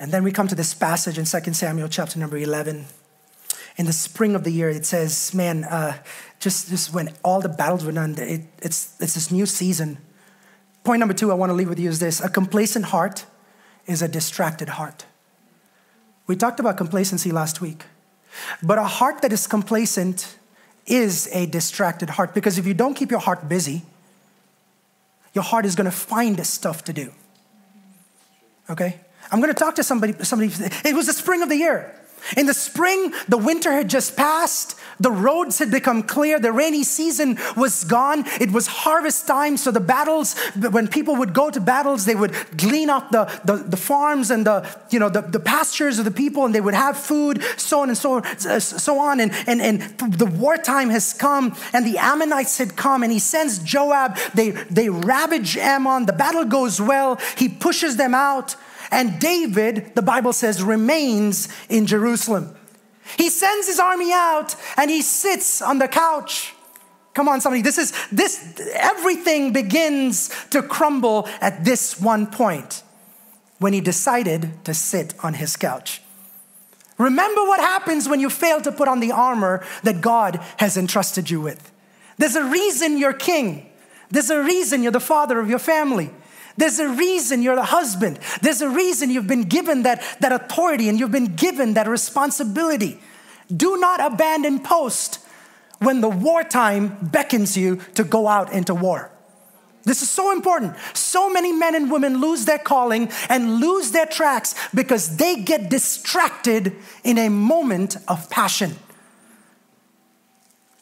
[0.01, 2.87] And then we come to this passage in 2 Samuel chapter number 11.
[3.77, 5.95] In the spring of the year, it says, man, uh,
[6.39, 9.99] just, just when all the battles were done, it, it's, it's this new season.
[10.83, 13.25] Point number two I want to leave with you is this a complacent heart
[13.85, 15.05] is a distracted heart.
[16.25, 17.83] We talked about complacency last week,
[18.63, 20.35] but a heart that is complacent
[20.87, 23.83] is a distracted heart because if you don't keep your heart busy,
[25.35, 27.11] your heart is going to find stuff to do.
[28.67, 28.99] Okay?
[29.31, 30.51] I'm going to talk to somebody, somebody,
[30.83, 31.95] it was the spring of the year.
[32.37, 34.77] In the spring, the winter had just passed.
[34.99, 36.39] The roads had become clear.
[36.39, 38.23] The rainy season was gone.
[38.39, 39.57] It was harvest time.
[39.57, 43.55] So the battles, when people would go to battles, they would glean up the, the,
[43.55, 46.75] the farms and the, you know, the, the pastures of the people and they would
[46.75, 49.19] have food, so on and so, so on.
[49.19, 53.59] And, and, and the wartime has come and the Ammonites had come and he sends
[53.59, 54.17] Joab.
[54.35, 56.05] They, they ravage Ammon.
[56.05, 57.19] The battle goes well.
[57.37, 58.55] He pushes them out.
[58.91, 62.55] And David, the Bible says, remains in Jerusalem.
[63.17, 66.53] He sends his army out and he sits on the couch.
[67.13, 67.61] Come on, somebody.
[67.61, 72.83] This is this everything begins to crumble at this one point
[73.59, 76.01] when he decided to sit on his couch.
[76.97, 81.29] Remember what happens when you fail to put on the armor that God has entrusted
[81.29, 81.71] you with.
[82.17, 83.69] There's a reason you're king.
[84.09, 86.11] There's a reason you're the father of your family.
[86.57, 88.19] There's a reason you're the husband.
[88.41, 92.99] There's a reason you've been given that, that authority and you've been given that responsibility.
[93.55, 95.19] Do not abandon post
[95.79, 99.11] when the wartime beckons you to go out into war.
[99.83, 100.75] This is so important.
[100.93, 105.69] So many men and women lose their calling and lose their tracks because they get
[105.69, 108.75] distracted in a moment of passion.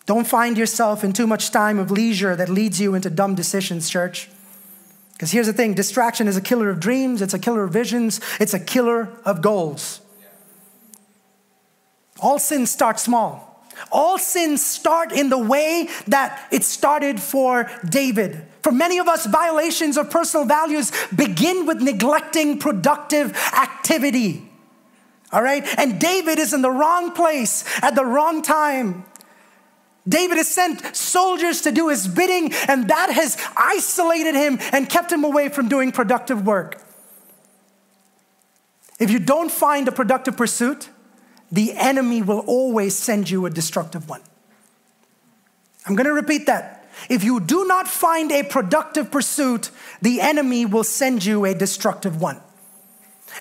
[0.05, 3.89] Don't find yourself in too much time of leisure that leads you into dumb decisions,
[3.89, 4.29] church.
[5.19, 8.21] Because here's the thing distraction is a killer of dreams, it's a killer of visions,
[8.39, 9.99] it's a killer of goals.
[12.21, 13.45] All sins start small.
[13.91, 18.45] All sins start in the way that it started for David.
[18.63, 24.49] For many of us, violations of personal values begin with neglecting productive activity.
[25.33, 25.65] All right?
[25.77, 29.03] And David is in the wrong place at the wrong time.
[30.09, 35.11] David has sent soldiers to do his bidding, and that has isolated him and kept
[35.11, 36.81] him away from doing productive work.
[38.99, 40.89] If you don't find a productive pursuit,
[41.51, 44.21] the enemy will always send you a destructive one.
[45.85, 46.87] I'm going to repeat that.
[47.09, 52.19] If you do not find a productive pursuit, the enemy will send you a destructive
[52.19, 52.41] one.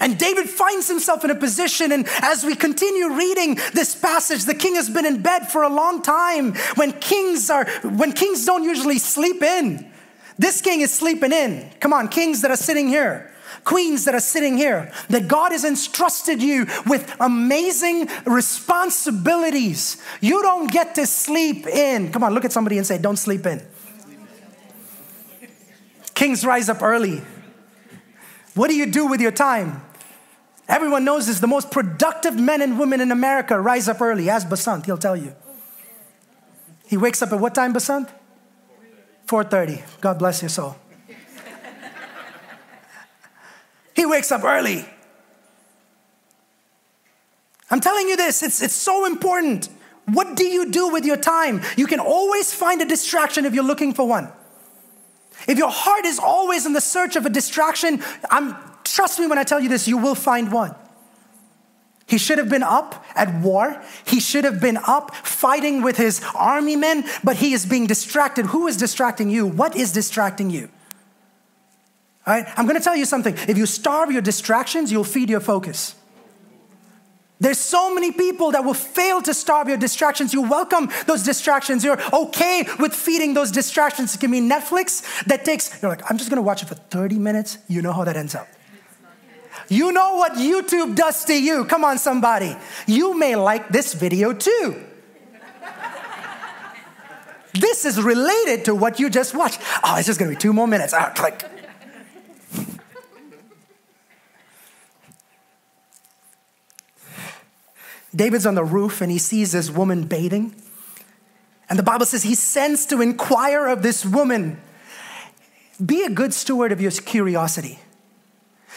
[0.00, 4.54] And David finds himself in a position, and as we continue reading this passage, the
[4.54, 6.54] king has been in bed for a long time.
[6.76, 9.90] When kings are, when kings don't usually sleep in,
[10.38, 11.68] this king is sleeping in.
[11.80, 13.32] Come on, kings that are sitting here
[13.64, 20.02] queens that are sitting here, that God has entrusted you with amazing responsibilities.
[20.22, 22.10] You don't get to sleep in.
[22.10, 23.60] Come on, look at somebody and say, Don't sleep in.
[26.14, 27.22] Kings rise up early.
[28.58, 29.82] What do you do with your time?
[30.68, 31.38] Everyone knows this.
[31.38, 34.28] The most productive men and women in America rise up early.
[34.28, 35.36] Ask Basant, he'll tell you.
[36.88, 38.08] He wakes up at what time, Basant?
[39.28, 40.00] 4.30.
[40.00, 40.76] God bless your soul.
[43.94, 44.84] He wakes up early.
[47.70, 49.68] I'm telling you this, it's, it's so important.
[50.06, 51.62] What do you do with your time?
[51.76, 54.32] You can always find a distraction if you're looking for one.
[55.48, 59.38] If your heart is always in the search of a distraction, I'm, trust me when
[59.38, 60.74] I tell you this, you will find one.
[62.06, 63.82] He should have been up at war.
[64.06, 68.46] He should have been up fighting with his army men, but he is being distracted.
[68.46, 69.46] Who is distracting you?
[69.46, 70.70] What is distracting you?
[72.26, 72.46] All right?
[72.56, 73.34] I'm gonna tell you something.
[73.46, 75.94] If you starve your distractions, you'll feed your focus.
[77.40, 80.34] There's so many people that will fail to starve your distractions.
[80.34, 81.84] You welcome those distractions.
[81.84, 84.14] You're okay with feeding those distractions.
[84.14, 87.16] It can be Netflix that takes, you're like, I'm just gonna watch it for 30
[87.18, 87.58] minutes.
[87.68, 88.48] You know how that ends up.
[89.68, 91.64] You know what YouTube does to you.
[91.64, 92.56] Come on, somebody.
[92.86, 94.84] You may like this video too.
[97.54, 99.60] this is related to what you just watched.
[99.84, 100.92] Oh, it's just gonna be two more minutes.
[100.92, 101.44] Oh, click.
[108.18, 110.54] David's on the roof and he sees this woman bathing.
[111.70, 114.60] And the Bible says he sends to inquire of this woman.
[115.84, 117.78] Be a good steward of your curiosity.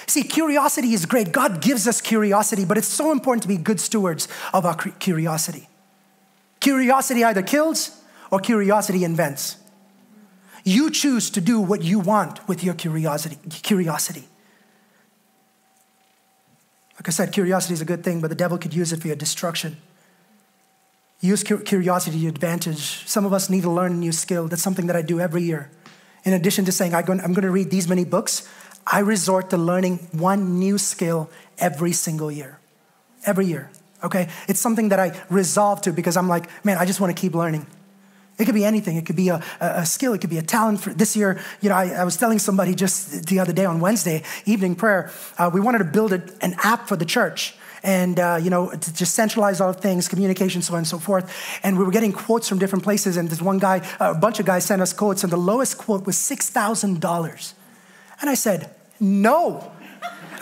[0.08, 1.32] See, curiosity is great.
[1.32, 5.68] God gives us curiosity, but it's so important to be good stewards of our curiosity.
[6.60, 9.58] Curiosity either kills or curiosity invents.
[10.64, 13.38] You choose to do what you want with your curiosity.
[13.50, 14.28] Curiosity.
[17.02, 19.08] Like I said, curiosity is a good thing, but the devil could use it for
[19.08, 19.78] your destruction.
[21.20, 23.08] Use curiosity to your advantage.
[23.08, 24.48] Some of us need to learn a new skill.
[24.48, 25.72] That's something that I do every year.
[26.26, 28.48] In addition to saying, I'm going to read these many books,
[28.86, 32.60] I resort to learning one new skill every single year.
[33.26, 33.72] Every year,
[34.04, 34.30] okay?
[34.48, 37.34] It's something that I resolve to because I'm like, man, I just want to keep
[37.34, 37.66] learning.
[38.38, 38.98] It could be anything.
[38.98, 40.14] It could be a, a skill.
[40.14, 40.82] It could be a talent.
[40.82, 43.80] For this year, you know, I, I was telling somebody just the other day on
[43.80, 48.20] Wednesday evening prayer, uh, we wanted to build a, an app for the church and
[48.20, 51.78] uh, you know to just centralize all things communication so on and so forth and
[51.78, 54.66] we were getting quotes from different places and this one guy a bunch of guys
[54.66, 57.54] sent us quotes and the lowest quote was $6000
[58.22, 59.72] and i said no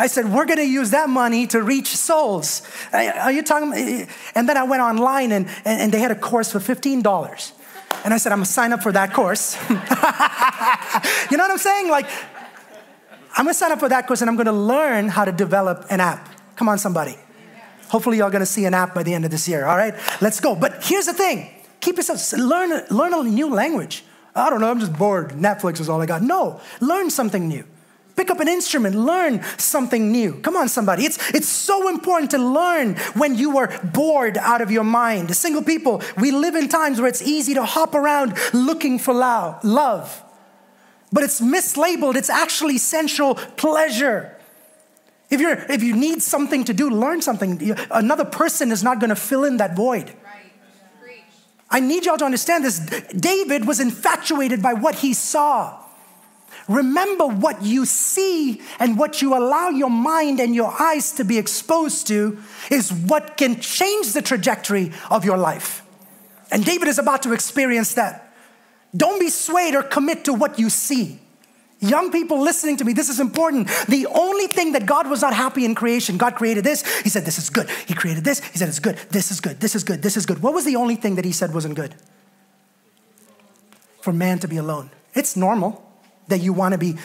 [0.02, 2.62] I said, we're going to use that money to reach souls.
[2.94, 4.08] Are you talking?
[4.34, 7.52] And then I went online and, and they had a course for $15.
[8.04, 9.56] And I said, I'm gonna sign up for that course.
[9.70, 9.76] you
[11.38, 11.90] know what I'm saying?
[11.90, 12.08] Like,
[13.34, 16.00] I'm gonna sign up for that course and I'm gonna learn how to develop an
[16.00, 16.30] app.
[16.56, 17.16] Come on, somebody.
[17.90, 19.94] Hopefully, y'all gonna see an app by the end of this year, all right?
[20.22, 20.56] Let's go.
[20.56, 21.50] But here's the thing
[21.82, 24.04] keep yourself, learn, learn a new language.
[24.36, 25.32] I don't know, I'm just bored.
[25.32, 26.22] Netflix is all I got.
[26.22, 27.66] No, learn something new.
[28.20, 30.34] Pick up an instrument, learn something new.
[30.42, 31.06] Come on, somebody.
[31.06, 35.34] It's, it's so important to learn when you are bored out of your mind.
[35.34, 40.22] Single people, we live in times where it's easy to hop around looking for love,
[41.14, 42.18] but it's mislabeled.
[42.18, 44.38] It's actually sensual pleasure.
[45.30, 47.74] If, you're, if you need something to do, learn something.
[47.90, 50.12] Another person is not going to fill in that void.
[51.70, 52.80] I need y'all to understand this.
[53.12, 55.86] David was infatuated by what he saw.
[56.70, 61.40] Remember what you see and what you allow your mind and your eyes to be
[61.40, 62.38] exposed to
[62.70, 65.84] is what can change the trajectory of your life.
[66.52, 68.34] And David is about to experience that.
[68.96, 71.20] Don't be swayed or commit to what you see.
[71.80, 73.68] Young people listening to me, this is important.
[73.88, 77.02] The only thing that God was not happy in creation, God created this.
[77.02, 77.70] He said, This is good.
[77.88, 78.44] He created this.
[78.46, 78.98] He said, It's good.
[79.10, 79.60] This is good.
[79.60, 80.02] This is good.
[80.02, 80.44] This is good.
[80.44, 81.96] What was the only thing that He said wasn't good?
[84.02, 84.92] For man to be alone.
[85.14, 85.89] It's normal
[86.30, 86.96] that you want to be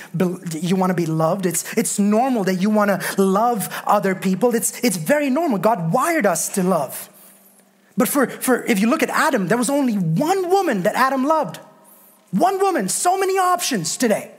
[0.59, 1.47] you want to be loved.
[1.47, 4.55] It's it's normal that you want to love other people.
[4.55, 5.59] It's it's very normal.
[5.59, 7.11] God wired us to love.
[7.97, 11.25] But for for if you look at adam there was only one woman that adam
[11.25, 11.59] loved.
[12.31, 12.89] One woman.
[12.89, 14.35] So many options today.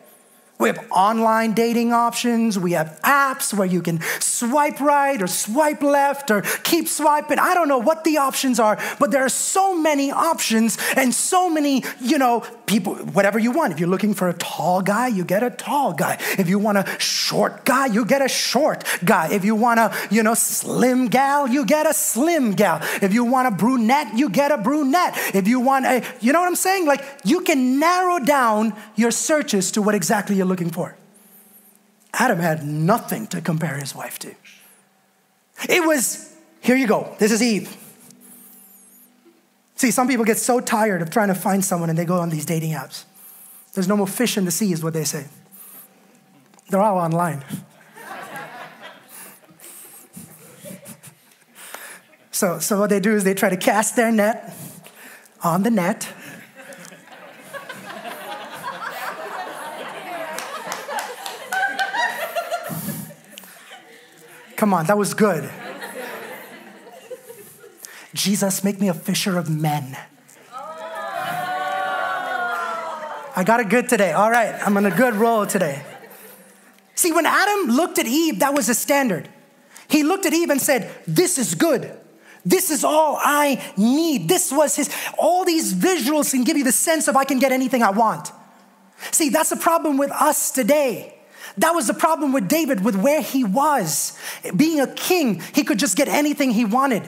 [0.57, 2.57] We have online dating options.
[2.57, 7.39] We have apps where you can swipe right or swipe left or keep swiping.
[7.39, 11.49] I don't know what the options are, but there are so many options and so
[11.49, 13.73] many, you know, people, whatever you want.
[13.73, 16.17] If you're looking for a tall guy, you get a tall guy.
[16.37, 19.29] If you want a short guy, you get a short guy.
[19.31, 22.79] If you want a, you know, slim gal, you get a slim gal.
[23.01, 25.13] If you want a brunette, you get a brunette.
[25.33, 26.85] If you want a, you know what I'm saying?
[26.85, 30.95] Like you can narrow down your searches to what exactly you're looking for.
[32.13, 34.33] Adam had nothing to compare his wife to.
[35.69, 37.75] It was, here you go, this is Eve.
[39.75, 42.29] See, some people get so tired of trying to find someone and they go on
[42.29, 43.03] these dating apps.
[43.73, 45.25] There's no more fish in the sea, is what they say.
[46.69, 47.43] They're all online.
[52.31, 54.55] so, so what they do is they try to cast their net
[55.43, 56.07] on the net
[64.55, 65.51] Come on, that was good.
[68.25, 69.95] Jesus, make me a fisher of men.
[73.37, 74.13] I got it good today.
[74.13, 75.83] All right, I'm on a good roll today.
[76.95, 79.29] See, when Adam looked at Eve, that was a standard.
[79.87, 81.95] He looked at Eve and said, This is good.
[82.43, 84.27] This is all I need.
[84.27, 87.51] This was his, all these visuals can give you the sense of I can get
[87.51, 88.31] anything I want.
[89.11, 91.13] See, that's the problem with us today.
[91.59, 94.17] That was the problem with David, with where he was.
[94.55, 97.07] Being a king, he could just get anything he wanted.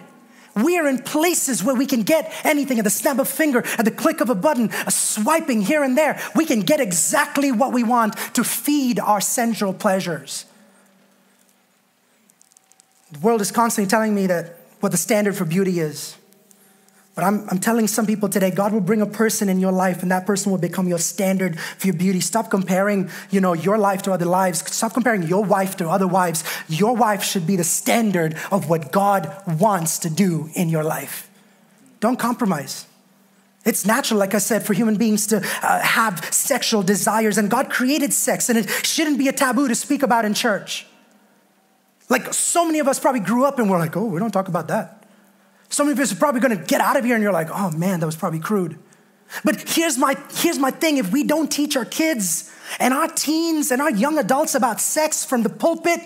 [0.64, 3.64] We are in places where we can get anything at the snap of a finger,
[3.78, 6.20] at the click of a button, a swiping here and there.
[6.36, 10.46] We can get exactly what we want to feed our sensual pleasures.
[13.12, 16.17] The world is constantly telling me that what the standard for beauty is.
[17.18, 20.04] But I'm, I'm telling some people today, God will bring a person in your life
[20.04, 22.20] and that person will become your standard for your beauty.
[22.20, 24.60] Stop comparing, you know, your life to other lives.
[24.72, 26.44] Stop comparing your wife to other wives.
[26.70, 31.28] Your wife should be the standard of what God wants to do in your life.
[32.02, 32.86] Don't compromise.
[33.66, 37.72] It's natural, like I said, for human beings to uh, have sexual desires, and God
[37.72, 40.86] created sex, and it shouldn't be a taboo to speak about in church.
[42.10, 44.50] Like so many of us probably grew up and we're like, oh, we don't talk
[44.50, 44.97] about that.
[45.70, 48.00] Some of us are probably gonna get out of here and you're like, oh man,
[48.00, 48.78] that was probably crude.
[49.44, 53.72] But here's my, here's my thing if we don't teach our kids and our teens
[53.72, 56.00] and our young adults about sex from the pulpit,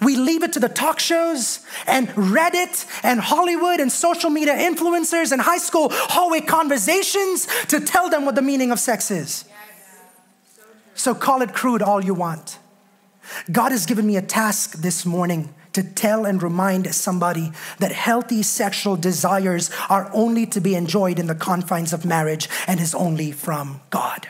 [0.00, 5.32] we leave it to the talk shows and Reddit and Hollywood and social media influencers
[5.32, 9.44] and high school hallway conversations to tell them what the meaning of sex is.
[10.94, 12.58] So call it crude all you want.
[13.50, 18.42] God has given me a task this morning to tell and remind somebody that healthy
[18.42, 23.32] sexual desires are only to be enjoyed in the confines of marriage and is only
[23.32, 24.28] from God.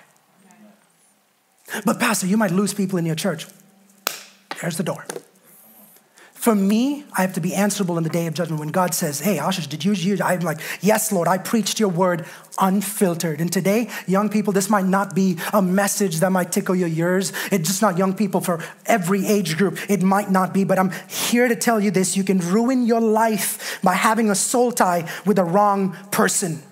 [1.85, 3.46] But, Pastor, you might lose people in your church.
[4.61, 5.05] There's the door.
[6.38, 9.18] For me, I have to be answerable in the day of judgment when God says,
[9.18, 10.20] Hey, Ashish, did you use?
[10.20, 12.27] I'm like, Yes, Lord, I preached your word
[12.61, 13.40] unfiltered.
[13.40, 17.33] And today, young people, this might not be a message that might tickle your ears.
[17.51, 19.81] It's just not young people for every age group.
[19.90, 23.01] It might not be, but I'm here to tell you this you can ruin your
[23.01, 26.62] life by having a soul tie with the wrong person.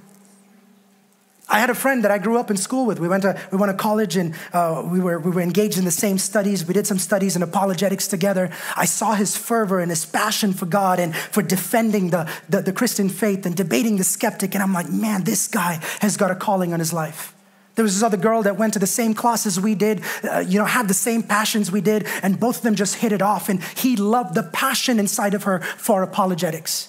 [1.48, 2.98] I had a friend that I grew up in school with.
[2.98, 5.84] We went to, we went to college and uh, we, were, we were engaged in
[5.84, 6.66] the same studies.
[6.66, 8.50] We did some studies in apologetics together.
[8.76, 12.72] I saw his fervor and his passion for God and for defending the, the, the
[12.72, 14.54] Christian faith and debating the skeptic.
[14.54, 17.32] And I'm like, man, this guy has got a calling on his life.
[17.76, 20.58] There was this other girl that went to the same classes we did, uh, you
[20.58, 23.50] know, had the same passions we did, and both of them just hit it off.
[23.50, 26.88] And he loved the passion inside of her for apologetics.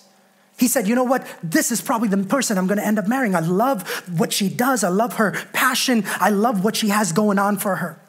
[0.58, 1.26] He said, You know what?
[1.44, 3.36] This is probably the person I'm going to end up marrying.
[3.36, 3.88] I love
[4.18, 4.84] what she does.
[4.84, 6.04] I love her passion.
[6.20, 8.00] I love what she has going on for her.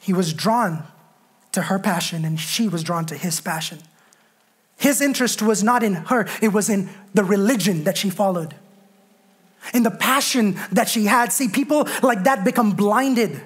[0.00, 0.84] He was drawn
[1.52, 3.78] to her passion, and she was drawn to his passion.
[4.76, 8.54] His interest was not in her, it was in the religion that she followed,
[9.74, 11.32] in the passion that she had.
[11.32, 13.40] See, people like that become blinded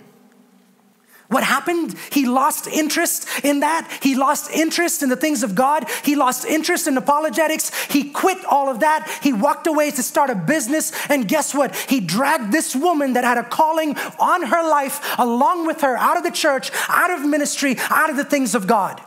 [1.29, 1.97] what happened?
[2.13, 3.99] He lost interest in that.
[4.01, 5.87] He lost interest in the things of God.
[6.05, 7.75] He lost interest in apologetics.
[7.87, 9.21] He quit all of that.
[9.23, 10.93] He walked away to start a business.
[11.09, 11.75] And guess what?
[11.75, 16.17] He dragged this woman that had a calling on her life along with her out
[16.17, 19.01] of the church, out of ministry, out of the things of God.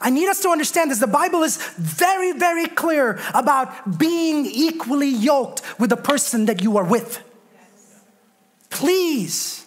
[0.00, 0.98] I need us to understand this.
[0.98, 6.76] The Bible is very, very clear about being equally yoked with the person that you
[6.76, 7.22] are with.
[8.70, 9.63] Please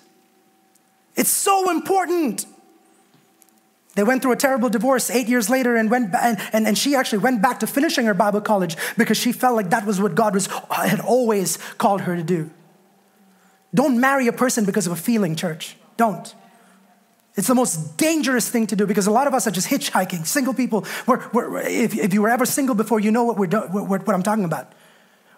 [1.18, 2.45] it's so important.
[3.95, 6.95] They went through a terrible divorce eight years later and went and, and, and she
[6.95, 10.13] actually went back to finishing her Bible college because she felt like that was what
[10.13, 12.51] God was, had always called her to do.
[13.74, 15.76] Don't marry a person because of a feeling, church.
[15.97, 16.34] Don't.
[17.36, 20.28] It's the most dangerous thing to do because a lot of us are just hitchhiking.
[20.28, 23.47] Single people, we're, we're, if, if you were ever single before, you know what, we're
[23.47, 24.72] do, what, what I'm talking about.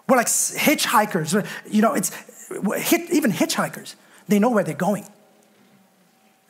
[0.10, 1.48] We're like hitchhikers.
[1.70, 2.12] You know, it's
[2.90, 3.96] hit, even hitchhikers,
[4.28, 5.06] they know where they're going.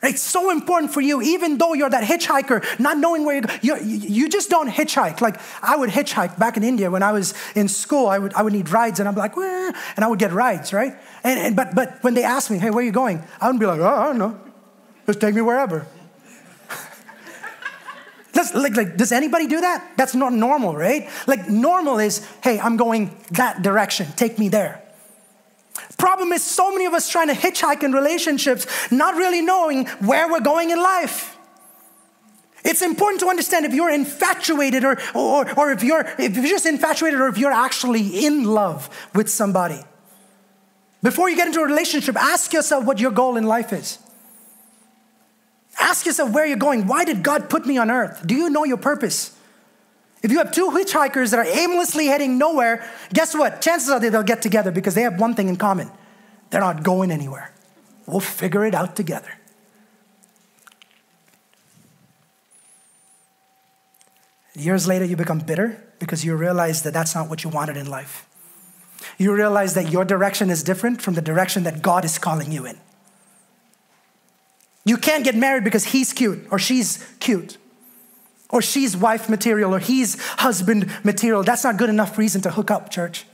[0.02, 3.78] It's so important for you, even though you're that hitchhiker, not knowing where you you,
[3.82, 5.20] you just don't hitchhike.
[5.20, 8.06] Like I would hitchhike back in India when I was in school.
[8.06, 10.94] I would, I would need rides, and I'm like, and I would get rides, right?
[11.22, 13.22] And, and but but when they ask me, hey, where are you going?
[13.42, 14.40] I would be like, oh, I don't know,
[15.06, 15.86] just take me wherever.
[18.32, 19.94] Does, like, like, does anybody do that?
[19.96, 21.10] That's not normal, right?
[21.26, 24.80] Like normal is, hey, I'm going that direction, take me there.
[25.98, 30.30] Problem is, so many of us trying to hitchhike in relationships, not really knowing where
[30.30, 31.36] we're going in life.
[32.64, 36.66] It's important to understand if you're infatuated or, or, or if, you're, if you're just
[36.66, 39.80] infatuated or if you're actually in love with somebody.
[41.02, 43.98] Before you get into a relationship, ask yourself what your goal in life is.
[45.78, 46.86] Ask yourself where you're going.
[46.86, 48.22] Why did God put me on earth?
[48.26, 49.34] Do you know your purpose?
[50.22, 53.62] If you have two hitchhikers that are aimlessly heading nowhere, guess what?
[53.62, 55.90] Chances are they'll get together because they have one thing in common
[56.50, 57.52] they're not going anywhere.
[58.06, 59.30] We'll figure it out together.
[64.54, 67.88] Years later, you become bitter because you realize that that's not what you wanted in
[67.88, 68.26] life.
[69.16, 72.66] You realize that your direction is different from the direction that God is calling you
[72.66, 72.78] in.
[74.84, 77.58] You can't get married because he's cute or she's cute
[78.50, 81.42] or she's wife material or he's husband material.
[81.42, 83.24] That's not good enough reason to hook up, church.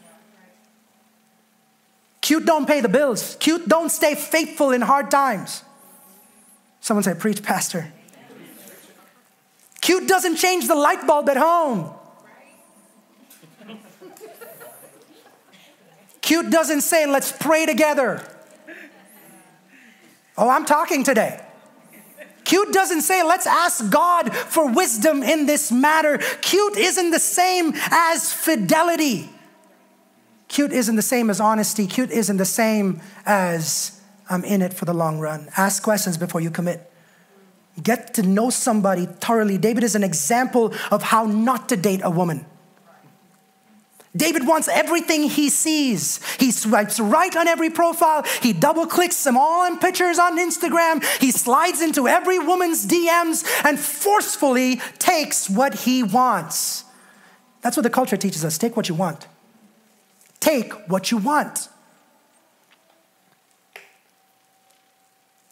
[2.21, 3.37] Cute don't pay the bills.
[3.39, 5.63] Cute don't stay faithful in hard times.
[6.81, 7.93] Someone say, Preach, Pastor.
[9.81, 11.91] Cute doesn't change the light bulb at home.
[16.21, 18.27] Cute doesn't say, Let's pray together.
[20.37, 21.46] Oh, I'm talking today.
[22.47, 26.19] Cute doesn't say, let's ask God for wisdom in this matter.
[26.41, 29.29] Cute isn't the same as fidelity.
[30.47, 31.89] Cute isn't the same as honesty.
[31.89, 35.49] Cute isn't the same as I'm in it for the long run.
[35.57, 36.89] Ask questions before you commit.
[37.83, 39.59] Get to know somebody thoroughly.
[39.59, 42.47] David is an example of how not to date a woman.
[44.17, 46.21] David wants everything he sees.
[46.39, 48.25] He swipes right on every profile.
[48.43, 51.05] He double clicks them all in pictures on Instagram.
[51.21, 56.85] He slides into every woman's DMs and forcefully takes what he wants.
[57.63, 59.27] That's what the culture teaches us take what you want.
[60.41, 61.69] Take what you want.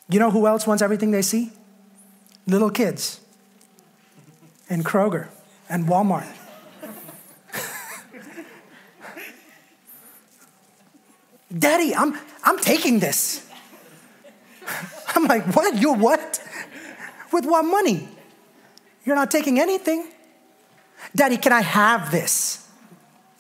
[0.08, 1.50] You know who else wants everything they see?
[2.46, 3.20] Little kids
[4.68, 5.28] and Kroger
[5.68, 6.28] and Walmart.
[11.56, 13.48] Daddy, I'm, I'm taking this.
[15.14, 15.80] I'm like, what?
[15.80, 16.42] You're what?
[17.32, 18.08] With what money?
[19.04, 20.08] You're not taking anything.
[21.14, 22.68] Daddy, can I have this?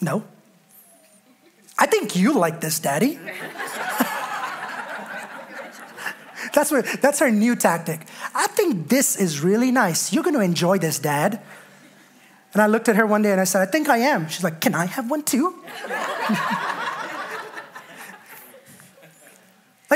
[0.00, 0.24] No.
[1.78, 3.14] I think you like this, Daddy.
[6.54, 8.06] that's, what, that's her new tactic.
[8.34, 10.12] I think this is really nice.
[10.12, 11.40] You're going to enjoy this, Dad.
[12.52, 14.28] And I looked at her one day and I said, I think I am.
[14.28, 15.60] She's like, Can I have one too?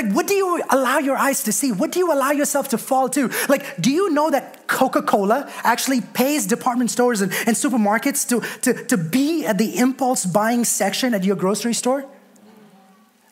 [0.01, 1.73] Like, what do you allow your eyes to see?
[1.73, 3.29] What do you allow yourself to fall to?
[3.49, 8.39] Like, do you know that Coca Cola actually pays department stores and, and supermarkets to,
[8.61, 12.05] to, to be at the impulse buying section at your grocery store?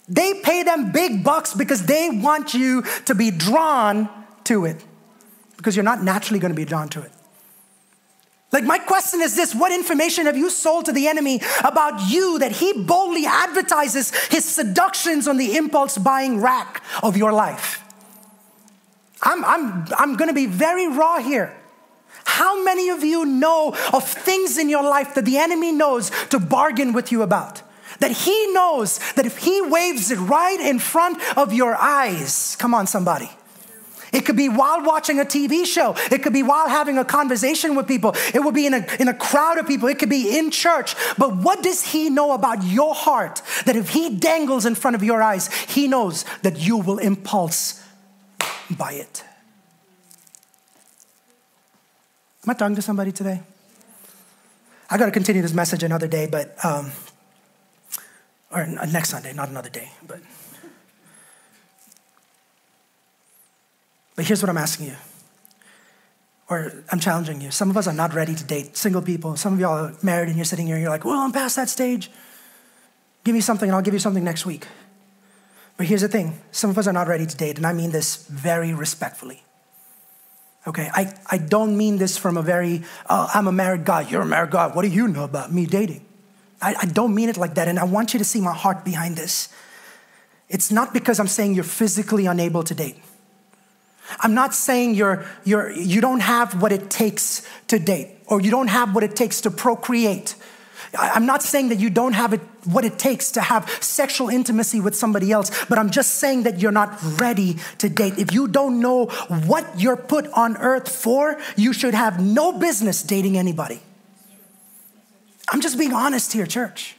[0.09, 4.09] They pay them big bucks because they want you to be drawn
[4.43, 4.84] to it
[5.55, 7.11] because you're not naturally going to be drawn to it.
[8.52, 12.39] Like, my question is this What information have you sold to the enemy about you
[12.39, 17.84] that he boldly advertises his seductions on the impulse buying rack of your life?
[19.22, 21.56] I'm, I'm, I'm gonna be very raw here.
[22.24, 26.39] How many of you know of things in your life that the enemy knows to
[26.39, 27.62] bargain with you about?
[28.00, 32.74] That he knows that if he waves it right in front of your eyes, come
[32.74, 33.32] on, somebody
[34.14, 35.95] it could be while watching a TV show.
[36.12, 38.16] It could be while having a conversation with people.
[38.34, 39.88] It would be in a, in a crowd of people.
[39.88, 40.95] It could be in church.
[41.18, 45.03] But what does he know about your heart that if he dangles in front of
[45.03, 47.84] your eyes, he knows that you will impulse
[48.78, 49.24] buy it?
[52.43, 53.41] Am I talking to somebody today?
[54.89, 56.91] I got to continue this message another day, but, um,
[58.51, 60.22] or next Sunday, not another day, but.
[64.18, 64.95] But here's what I'm asking you,
[66.49, 67.51] or I'm challenging you.
[67.51, 69.38] Some of us are not ready to date single people.
[69.38, 71.55] Some of y'all are married and you're sitting here and you're like, well, I'm past
[71.55, 72.09] that stage.
[73.24, 74.65] Give me something and I'll give you something next week.
[75.78, 77.91] But here's the thing some of us are not ready to date, and I mean
[77.91, 79.43] this very respectfully.
[80.65, 84.24] Okay, I, I don't mean this from a very, uh, I'm a married guy, you're
[84.24, 86.03] a married guy, what do you know about me dating?
[86.59, 88.84] I, I don't mean it like that, and I want you to see my heart
[88.84, 89.47] behind this.
[90.49, 92.97] It's not because I'm saying you're physically unable to date.
[94.20, 98.51] I'm not saying you're, you're, you don't have what it takes to date or you
[98.51, 100.36] don't have what it takes to procreate.
[100.97, 104.80] I'm not saying that you don't have it, what it takes to have sexual intimacy
[104.80, 108.18] with somebody else, but I'm just saying that you're not ready to date.
[108.18, 113.03] If you don't know what you're put on earth for, you should have no business
[113.03, 113.82] dating anybody.
[115.49, 116.95] I'm just being honest here, church.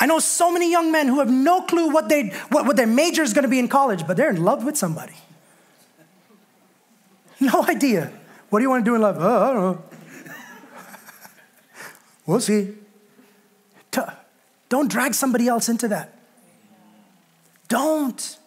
[0.00, 2.86] I know so many young men who have no clue what, they, what, what their
[2.86, 5.14] major is going to be in college, but they're in love with somebody.
[7.42, 8.12] No idea.
[8.50, 9.16] What do you want to do in love?
[9.18, 9.82] Oh, I don't know.
[12.26, 12.74] we'll see.
[14.70, 16.16] Don't drag somebody else into that.
[17.68, 18.38] Don't.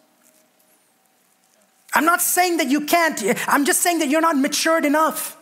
[1.92, 5.36] I'm not saying that you can't, I'm just saying that you're not matured enough.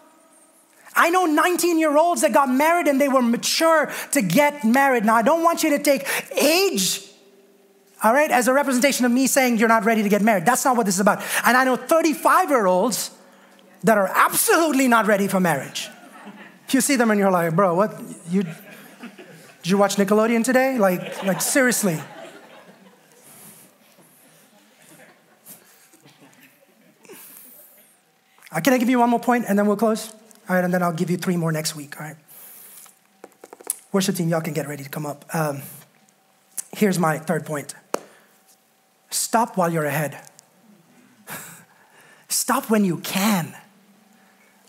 [0.95, 5.05] I know 19 year olds that got married and they were mature to get married.
[5.05, 6.07] Now, I don't want you to take
[6.41, 7.01] age,
[8.03, 10.45] all right, as a representation of me saying you're not ready to get married.
[10.45, 11.23] That's not what this is about.
[11.45, 13.11] And I know 35 year olds
[13.85, 15.89] that are absolutely not ready for marriage.
[16.69, 18.01] You see them and you're like, bro, what?
[18.31, 20.79] You, did you watch Nickelodeon today?
[20.79, 22.01] Like, like seriously.
[28.51, 30.13] Uh, can I give you one more point and then we'll close?
[30.49, 32.01] All right, and then I'll give you three more next week.
[32.01, 32.17] All right.
[33.93, 35.25] Worship team, y'all can get ready to come up.
[35.35, 35.63] Um,
[36.75, 37.75] here's my third point
[39.11, 40.19] stop while you're ahead.
[42.29, 43.55] stop when you can.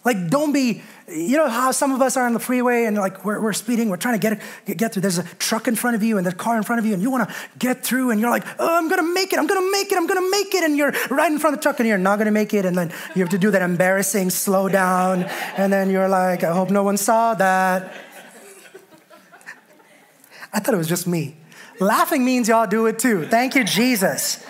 [0.05, 3.25] Like, don't be, you know how some of us are on the freeway and like
[3.25, 5.01] we're, we're speeding, we're trying to get, get, get through.
[5.01, 6.93] There's a truck in front of you and there's a car in front of you,
[6.93, 9.47] and you want to get through, and you're like, oh, I'm gonna make it, I'm
[9.47, 10.63] gonna make it, I'm gonna make it.
[10.63, 12.65] And you're right in front of the truck and you're not gonna make it.
[12.65, 15.23] And then you have to do that embarrassing slow down.
[15.57, 17.93] And then you're like, I hope no one saw that.
[20.53, 21.35] I thought it was just me.
[21.79, 23.25] Laughing means y'all do it too.
[23.25, 24.45] Thank you, Jesus.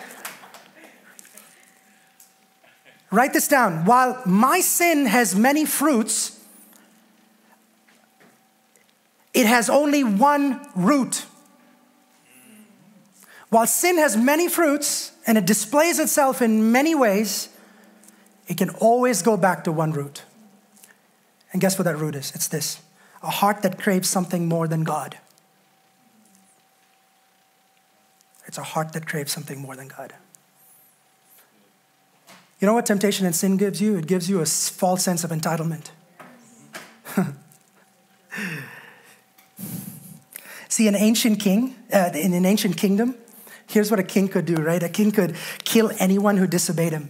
[3.10, 3.86] Write this down.
[3.86, 6.43] While my sin has many fruits,
[9.34, 11.26] it has only one root.
[13.50, 17.50] While sin has many fruits and it displays itself in many ways,
[18.48, 20.24] it can always go back to one root.
[21.52, 22.32] And guess what that root is?
[22.36, 22.82] It's this
[23.22, 25.18] a heart that craves something more than God.
[28.46, 30.14] It's a heart that craves something more than God.
[32.60, 33.98] You know what temptation and sin gives you?
[33.98, 35.90] It gives you a false sense of entitlement.
[40.74, 43.14] See, an ancient king, uh, in an ancient kingdom,
[43.68, 44.82] here's what a king could do, right?
[44.82, 47.10] A king could kill anyone who disobeyed him.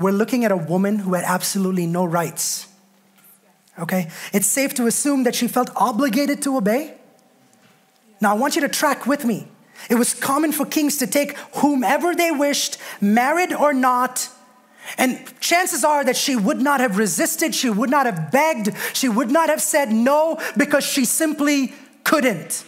[0.00, 2.66] We're looking at a woman who had absolutely no rights.
[3.78, 4.10] Okay?
[4.32, 6.94] It's safe to assume that she felt obligated to obey.
[8.20, 9.46] Now, I want you to track with me.
[9.88, 14.28] It was common for kings to take whomever they wished, married or not.
[14.98, 19.08] And chances are that she would not have resisted, she would not have begged, she
[19.08, 21.72] would not have said no because she simply
[22.06, 22.64] couldn't.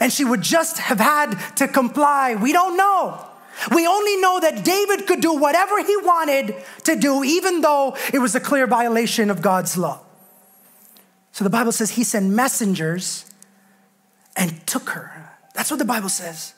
[0.00, 2.34] and she would just have had to comply.
[2.34, 3.22] We don't know.
[3.72, 6.54] We only know that David could do whatever he wanted
[6.84, 10.00] to do, even though it was a clear violation of God's law.
[11.32, 13.30] So the Bible says he sent messengers
[14.36, 15.36] and took her.
[15.52, 16.54] That's what the Bible says.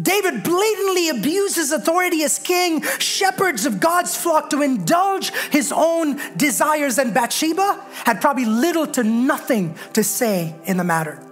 [0.00, 6.98] David blatantly abuses authority as king, shepherds of God's flock to indulge his own desires,
[6.98, 11.22] and Bathsheba had probably little to nothing to say in the matter.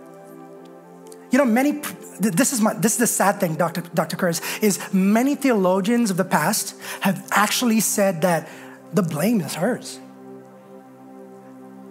[1.30, 1.80] You know, many,
[2.18, 3.82] this is, my, this is the sad thing, Dr.
[3.94, 4.16] Dr.
[4.16, 8.48] Kurz, is many theologians of the past have actually said that
[8.92, 10.00] the blame is hers.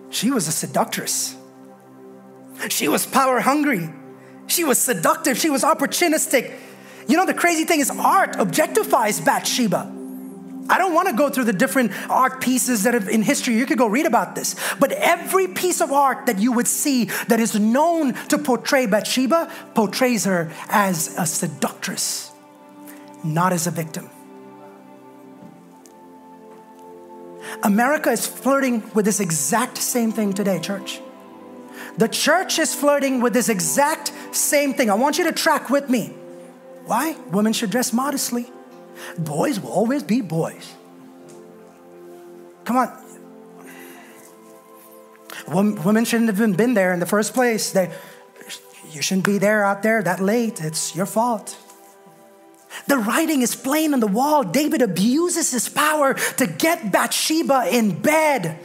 [0.09, 1.36] She was a seductress.
[2.70, 3.89] She was power hungry.
[4.50, 5.38] She was seductive.
[5.38, 6.54] She was opportunistic.
[7.08, 9.95] You know, the crazy thing is, art objectifies Bathsheba.
[10.72, 13.56] I don't want to go through the different art pieces that have in history.
[13.56, 14.56] You could go read about this.
[14.80, 19.52] But every piece of art that you would see that is known to portray Bathsheba
[19.74, 22.32] portrays her as a seductress,
[23.24, 24.10] not as a victim.
[27.64, 31.02] America is flirting with this exact same thing today, church.
[31.97, 34.90] The church is flirting with this exact same thing.
[34.90, 36.08] I want you to track with me.
[36.86, 37.16] Why?
[37.32, 38.52] Women should dress modestly.
[39.18, 40.74] Boys will always be boys.
[42.66, 43.06] Come on.
[45.84, 47.72] Women shouldn't have been there in the first place.
[47.72, 47.92] They,
[48.92, 50.62] you shouldn't be there out there that late.
[50.62, 51.58] It's your fault.
[52.88, 54.44] The writing is plain on the wall.
[54.44, 58.60] David abuses his power to get Bathsheba in bed.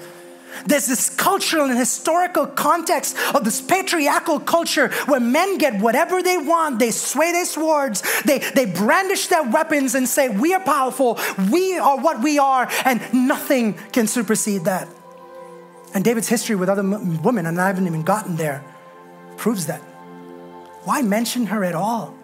[0.66, 6.38] There's this cultural and historical context of this patriarchal culture where men get whatever they
[6.38, 6.78] want.
[6.78, 11.18] They sway their swords, they, they brandish their weapons and say, We are powerful,
[11.50, 14.88] we are what we are, and nothing can supersede that.
[15.94, 18.64] And David's history with other women, and I haven't even gotten there,
[19.36, 19.80] proves that.
[20.84, 22.14] Why mention her at all?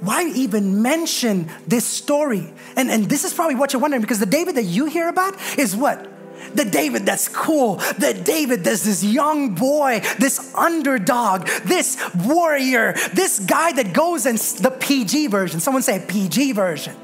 [0.00, 2.52] Why even mention this story?
[2.76, 5.34] And, and this is probably what you're wondering because the David that you hear about
[5.58, 6.11] is what?
[6.54, 13.38] The David that's cool, the David that's this young boy, this underdog, this warrior, this
[13.40, 15.60] guy that goes in the PG version.
[15.60, 16.96] Someone say PG version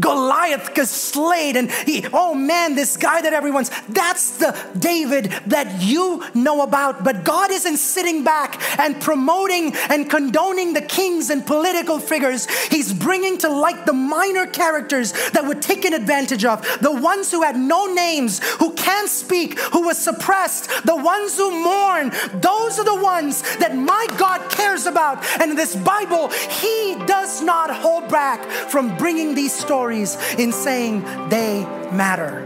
[0.00, 5.82] Goliath gets slayed, and he, oh man, this guy that everyone's, that's the David that
[5.82, 7.04] you know about.
[7.04, 12.46] But God isn't sitting back and promoting and condoning the kings and political figures.
[12.66, 17.42] He's bringing to light the minor characters that were taken advantage of, the ones who
[17.42, 22.10] had no names, who can't speak, who were suppressed, the ones who mourn.
[22.40, 25.24] Those are the ones that my God cares about.
[25.40, 30.50] And in this Bible, He does not hold back from bringing these stories stories in
[30.50, 31.62] saying they
[31.92, 32.40] matter.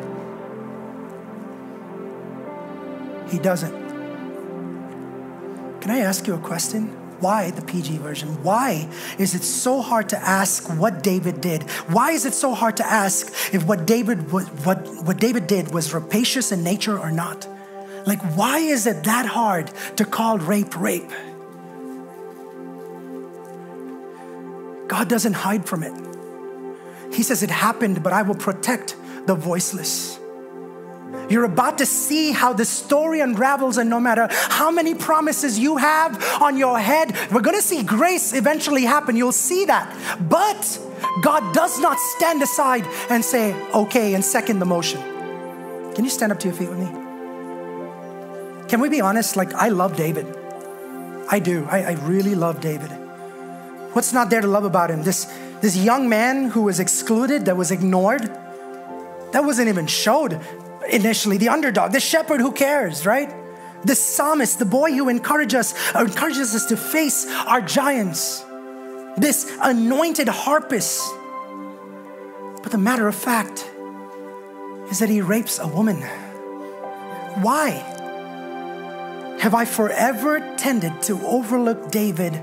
[3.30, 3.72] He doesn't.
[5.80, 6.88] Can I ask you a question?
[7.20, 8.42] Why the PG version?
[8.42, 11.62] Why is it so hard to ask what David did?
[11.94, 15.94] Why is it so hard to ask if what David what, what David did was
[15.94, 17.46] rapacious in nature or not?
[18.04, 21.12] Like why is it that hard to call rape rape?
[24.88, 26.07] God doesn't hide from it.
[27.12, 28.96] He says, It happened, but I will protect
[29.26, 30.18] the voiceless.
[31.28, 35.76] You're about to see how the story unravels, and no matter how many promises you
[35.76, 39.16] have on your head, we're gonna see grace eventually happen.
[39.16, 39.94] You'll see that.
[40.28, 40.78] But
[41.22, 45.00] God does not stand aside and say, okay, and second the motion.
[45.94, 46.88] Can you stand up to your feet with me?
[48.68, 49.36] Can we be honest?
[49.36, 50.26] Like, I love David.
[51.30, 51.66] I do.
[51.70, 52.90] I, I really love David.
[53.92, 55.02] What's not there to love about him?
[55.02, 55.26] This
[55.60, 58.22] this young man who was excluded, that was ignored,
[59.32, 60.40] that wasn't even showed
[60.90, 61.36] initially.
[61.36, 63.34] The underdog, the shepherd who cares, right?
[63.84, 68.44] The psalmist, the boy who encourages us, encourages us to face our giants.
[69.16, 71.02] This anointed harpist.
[72.62, 73.68] But the matter of fact
[74.90, 76.02] is that he rapes a woman.
[77.42, 77.70] Why?
[79.40, 82.34] Have I forever tended to overlook David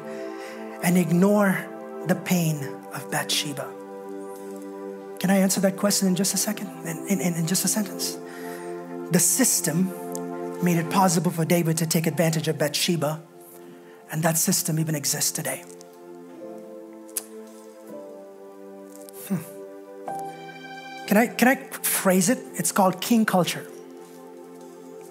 [0.84, 1.66] and ignore
[2.07, 3.71] the pain of Bathsheba?
[5.19, 6.67] Can I answer that question in just a second?
[6.87, 8.17] In, in, in just a sentence.
[9.11, 9.91] The system
[10.63, 13.21] made it possible for David to take advantage of Bathsheba,
[14.11, 15.63] and that system even exists today.
[19.27, 19.37] Hmm.
[21.07, 22.39] Can I, can I phrase it?
[22.55, 23.65] It's called king culture.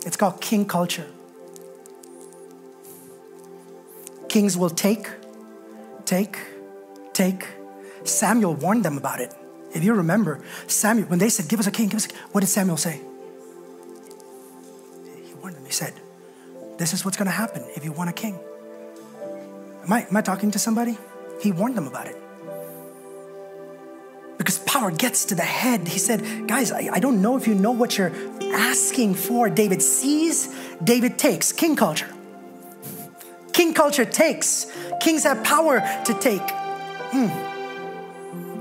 [0.07, 1.07] It's called king culture.
[4.29, 5.09] Kings will take,
[6.05, 6.39] take,
[7.13, 7.47] take,
[8.05, 9.35] Samuel warned them about it.
[9.75, 12.19] If you remember, Samuel, when they said, Give us a king, give us a king,
[12.33, 13.01] what did Samuel say?
[15.25, 15.65] He warned them.
[15.65, 15.93] He said,
[16.79, 18.39] This is what's going to happen if you want a king.
[19.83, 20.97] Am I, am I talking to somebody?
[21.41, 22.17] He warned them about it.
[24.39, 25.89] Because power gets to the head.
[25.89, 28.13] He said, Guys, I, I don't know if you know what you're
[28.55, 29.51] asking for.
[29.51, 31.53] David sees, David takes.
[31.53, 32.09] King culture.
[33.53, 34.71] King culture takes.
[35.01, 36.43] Kings have power to take.
[37.11, 37.54] Mm.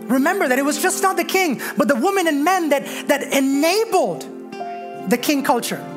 [0.03, 3.23] Remember that it was just not the king, but the women and men that, that
[3.33, 4.21] enabled
[5.09, 5.92] the king culture.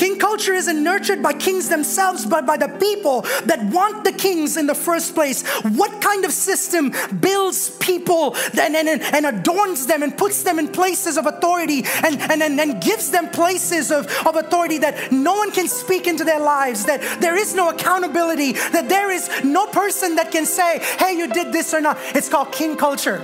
[0.00, 4.56] King culture isn't nurtured by kings themselves, but by the people that want the kings
[4.56, 5.46] in the first place.
[5.76, 10.68] What kind of system builds people and, and, and adorns them and puts them in
[10.68, 15.34] places of authority and, and, and, and gives them places of, of authority that no
[15.34, 19.66] one can speak into their lives, that there is no accountability, that there is no
[19.66, 21.98] person that can say, hey, you did this or not.
[22.14, 23.18] It's called king culture.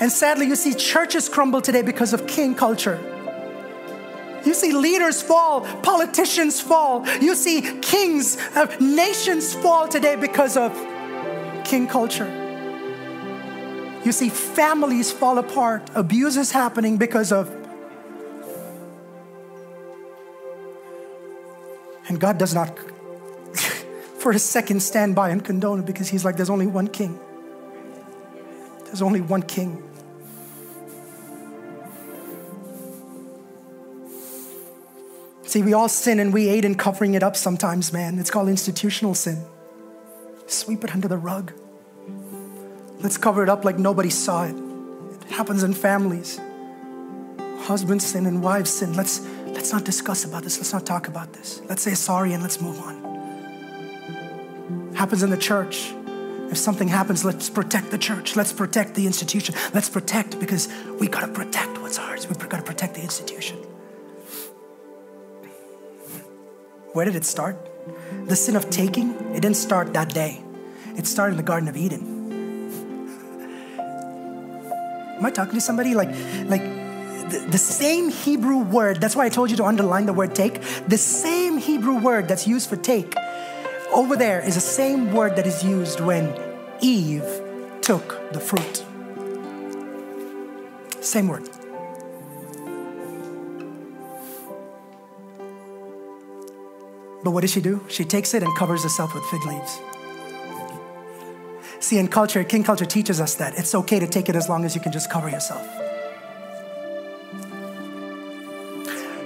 [0.00, 3.13] And sadly, you see churches crumble today because of king culture.
[4.44, 7.06] You see leaders fall, politicians fall.
[7.20, 10.72] You see kings of nations fall today because of
[11.64, 12.42] king culture.
[14.04, 17.48] You see families fall apart, abuse is happening because of.
[22.06, 22.78] And God does not,
[24.18, 27.18] for a second, stand by and condone it because He's like, there's only one king.
[28.84, 29.82] There's only one king.
[35.54, 38.18] See, we all sin and we aid in covering it up sometimes, man.
[38.18, 39.40] It's called institutional sin.
[40.48, 41.52] Sweep it under the rug.
[42.98, 44.56] Let's cover it up like nobody saw it.
[45.26, 46.40] It happens in families.
[47.60, 48.94] Husbands sin and wives sin.
[48.94, 50.58] Let's let's not discuss about this.
[50.58, 51.62] Let's not talk about this.
[51.68, 53.04] Let's say sorry and let's move on.
[54.96, 55.94] Happens in the church.
[56.50, 58.34] If something happens, let's protect the church.
[58.34, 59.54] Let's protect the institution.
[59.72, 62.28] Let's protect because we gotta protect what's ours.
[62.28, 63.63] We gotta protect the institution.
[66.94, 67.56] Where did it start?
[68.26, 70.40] The sin of taking, it didn't start that day.
[70.96, 72.14] It started in the Garden of Eden.
[75.18, 75.96] Am I talking to somebody?
[75.96, 76.10] Like,
[76.46, 80.36] like the, the same Hebrew word, that's why I told you to underline the word
[80.36, 80.62] take.
[80.86, 83.16] The same Hebrew word that's used for take
[83.92, 86.32] over there is the same word that is used when
[86.80, 87.26] Eve
[87.80, 88.84] took the fruit.
[91.04, 91.48] Same word.
[97.24, 97.82] But what does she do?
[97.88, 99.80] She takes it and covers herself with fig leaves.
[101.80, 104.64] See, in culture, king culture teaches us that it's okay to take it as long
[104.64, 105.66] as you can just cover yourself.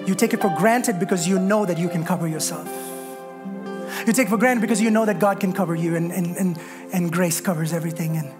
[0.06, 2.66] You take it for granted because you know that you can cover yourself.
[4.06, 6.58] You take for granted because you know that God can cover you and, and, and,
[6.92, 8.16] and grace covers everything.
[8.16, 8.32] And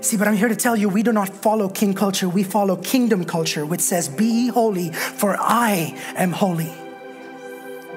[0.00, 2.76] See, but I'm here to tell you we do not follow king culture, we follow
[2.76, 6.72] kingdom culture, which says, Be holy, for I am holy.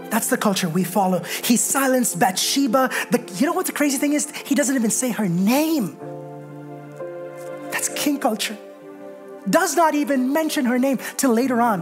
[0.09, 1.23] That's the culture we follow.
[1.43, 2.91] He silenced Bathsheba.
[3.09, 4.29] But you know what the crazy thing is?
[4.45, 5.97] He doesn't even say her name.
[7.71, 8.57] That's king culture.
[9.49, 11.79] Does not even mention her name till later on.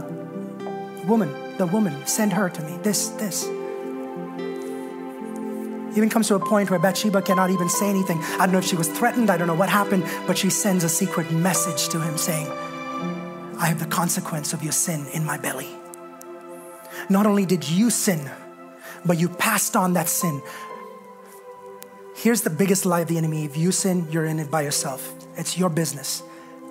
[1.07, 2.77] Woman, the woman, send her to me.
[2.83, 3.49] This, this
[5.95, 8.19] even comes to a point where Bathsheba cannot even say anything.
[8.39, 10.83] I don't know if she was threatened, I don't know what happened, but she sends
[10.83, 12.47] a secret message to him saying,
[13.57, 15.69] I have the consequence of your sin in my belly.
[17.09, 18.29] Not only did you sin,
[19.05, 20.41] but you passed on that sin.
[22.15, 25.13] Here's the biggest lie of the enemy if you sin, you're in it by yourself.
[25.37, 26.23] It's your business.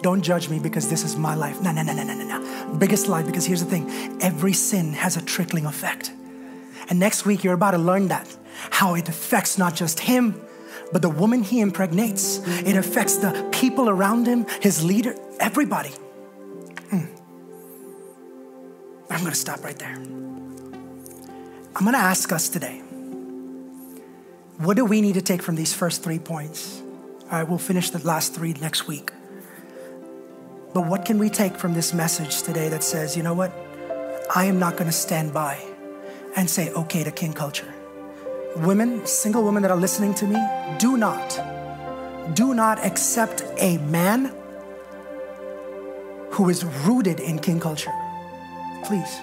[0.02, 1.60] Don't judge me because this is my life.
[1.60, 2.74] No, no, no, no, no, no, no.
[2.78, 6.12] Biggest lie because here's the thing every sin has a trickling effect.
[6.88, 8.26] And next week, you're about to learn that
[8.70, 10.40] how it affects not just him,
[10.92, 12.40] but the woman he impregnates.
[12.46, 15.90] It affects the people around him, his leader, everybody.
[16.90, 17.06] Hmm.
[19.10, 19.94] I'm to stop right there.
[21.76, 22.82] I'm to ask us today
[24.58, 26.82] what do we need to take from these first three points?
[27.30, 29.10] All right, we'll finish the last three next week.
[30.74, 33.52] But what can we take from this message today that says, you know what?
[34.34, 35.58] I am not to stand by
[36.36, 37.72] and say okay to king culture
[38.56, 40.36] women, single women that are listening to me,
[40.78, 41.40] do not,
[42.34, 44.32] do not accept a man
[46.30, 47.92] who is rooted in king culture.
[48.84, 49.18] Please.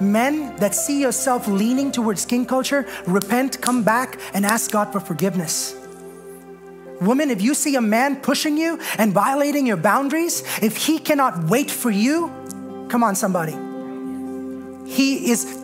[0.00, 5.00] Men that see yourself leaning towards king culture, repent, come back, and ask God for
[5.00, 5.74] forgiveness.
[7.00, 11.44] Women, if you see a man pushing you and violating your boundaries, if he cannot
[11.44, 12.32] wait for you,
[12.88, 13.52] come on, somebody.
[14.90, 15.55] He is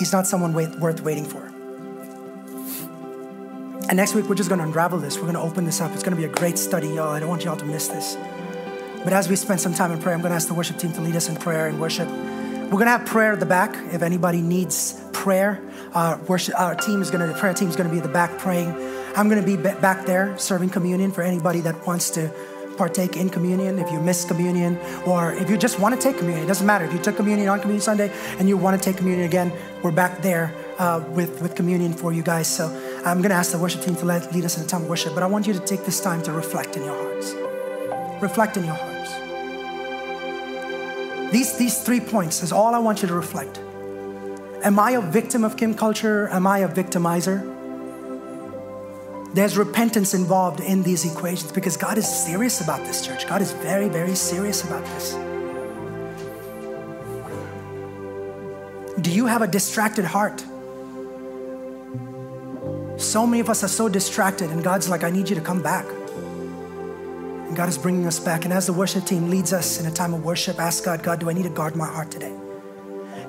[0.00, 1.44] He's not someone wait, worth waiting for.
[3.88, 5.16] And next week, we're just going to unravel this.
[5.16, 5.92] We're going to open this up.
[5.92, 7.10] It's going to be a great study, y'all.
[7.10, 8.16] I don't want y'all to miss this.
[9.04, 10.94] But as we spend some time in prayer, I'm going to ask the worship team
[10.94, 12.08] to lead us in prayer and worship.
[12.08, 13.76] We're going to have prayer at the back.
[13.92, 17.76] If anybody needs prayer, our, worship, our team is going to, the prayer team is
[17.76, 18.70] going to be at the back praying.
[19.16, 22.32] I'm going to be back there serving communion for anybody that wants to
[22.80, 26.44] partake in communion, if you miss communion, or if you just want to take communion.
[26.46, 26.86] It doesn't matter.
[26.86, 29.52] If you took communion on Communion Sunday and you want to take communion again,
[29.82, 32.48] we're back there uh, with, with communion for you guys.
[32.48, 32.64] So
[33.04, 34.88] I'm going to ask the worship team to let, lead us in a time of
[34.88, 37.34] worship, but I want you to take this time to reflect in your hearts.
[38.22, 39.10] Reflect in your hearts.
[41.34, 43.58] These, these three points is all I want you to reflect.
[44.64, 46.28] Am I a victim of king culture?
[46.28, 47.59] Am I a victimizer?
[49.32, 53.28] There's repentance involved in these equations because God is serious about this, church.
[53.28, 55.12] God is very, very serious about this.
[59.00, 60.44] Do you have a distracted heart?
[63.00, 65.62] So many of us are so distracted, and God's like, I need you to come
[65.62, 65.86] back.
[67.46, 68.44] And God is bringing us back.
[68.44, 71.20] And as the worship team leads us in a time of worship, ask God, God,
[71.20, 72.36] do I need to guard my heart today?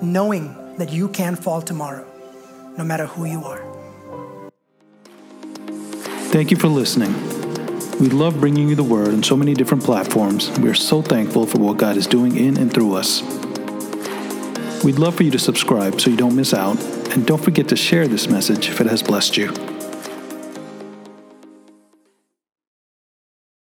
[0.01, 2.05] Knowing that you can fall tomorrow,
[2.77, 3.70] no matter who you are.
[6.31, 7.11] Thank you for listening.
[7.99, 10.49] We love bringing you the word on so many different platforms.
[10.59, 13.21] We are so thankful for what God is doing in and through us.
[14.81, 17.75] We'd love for you to subscribe so you don't miss out, and don't forget to
[17.75, 19.80] share this message if it has blessed you.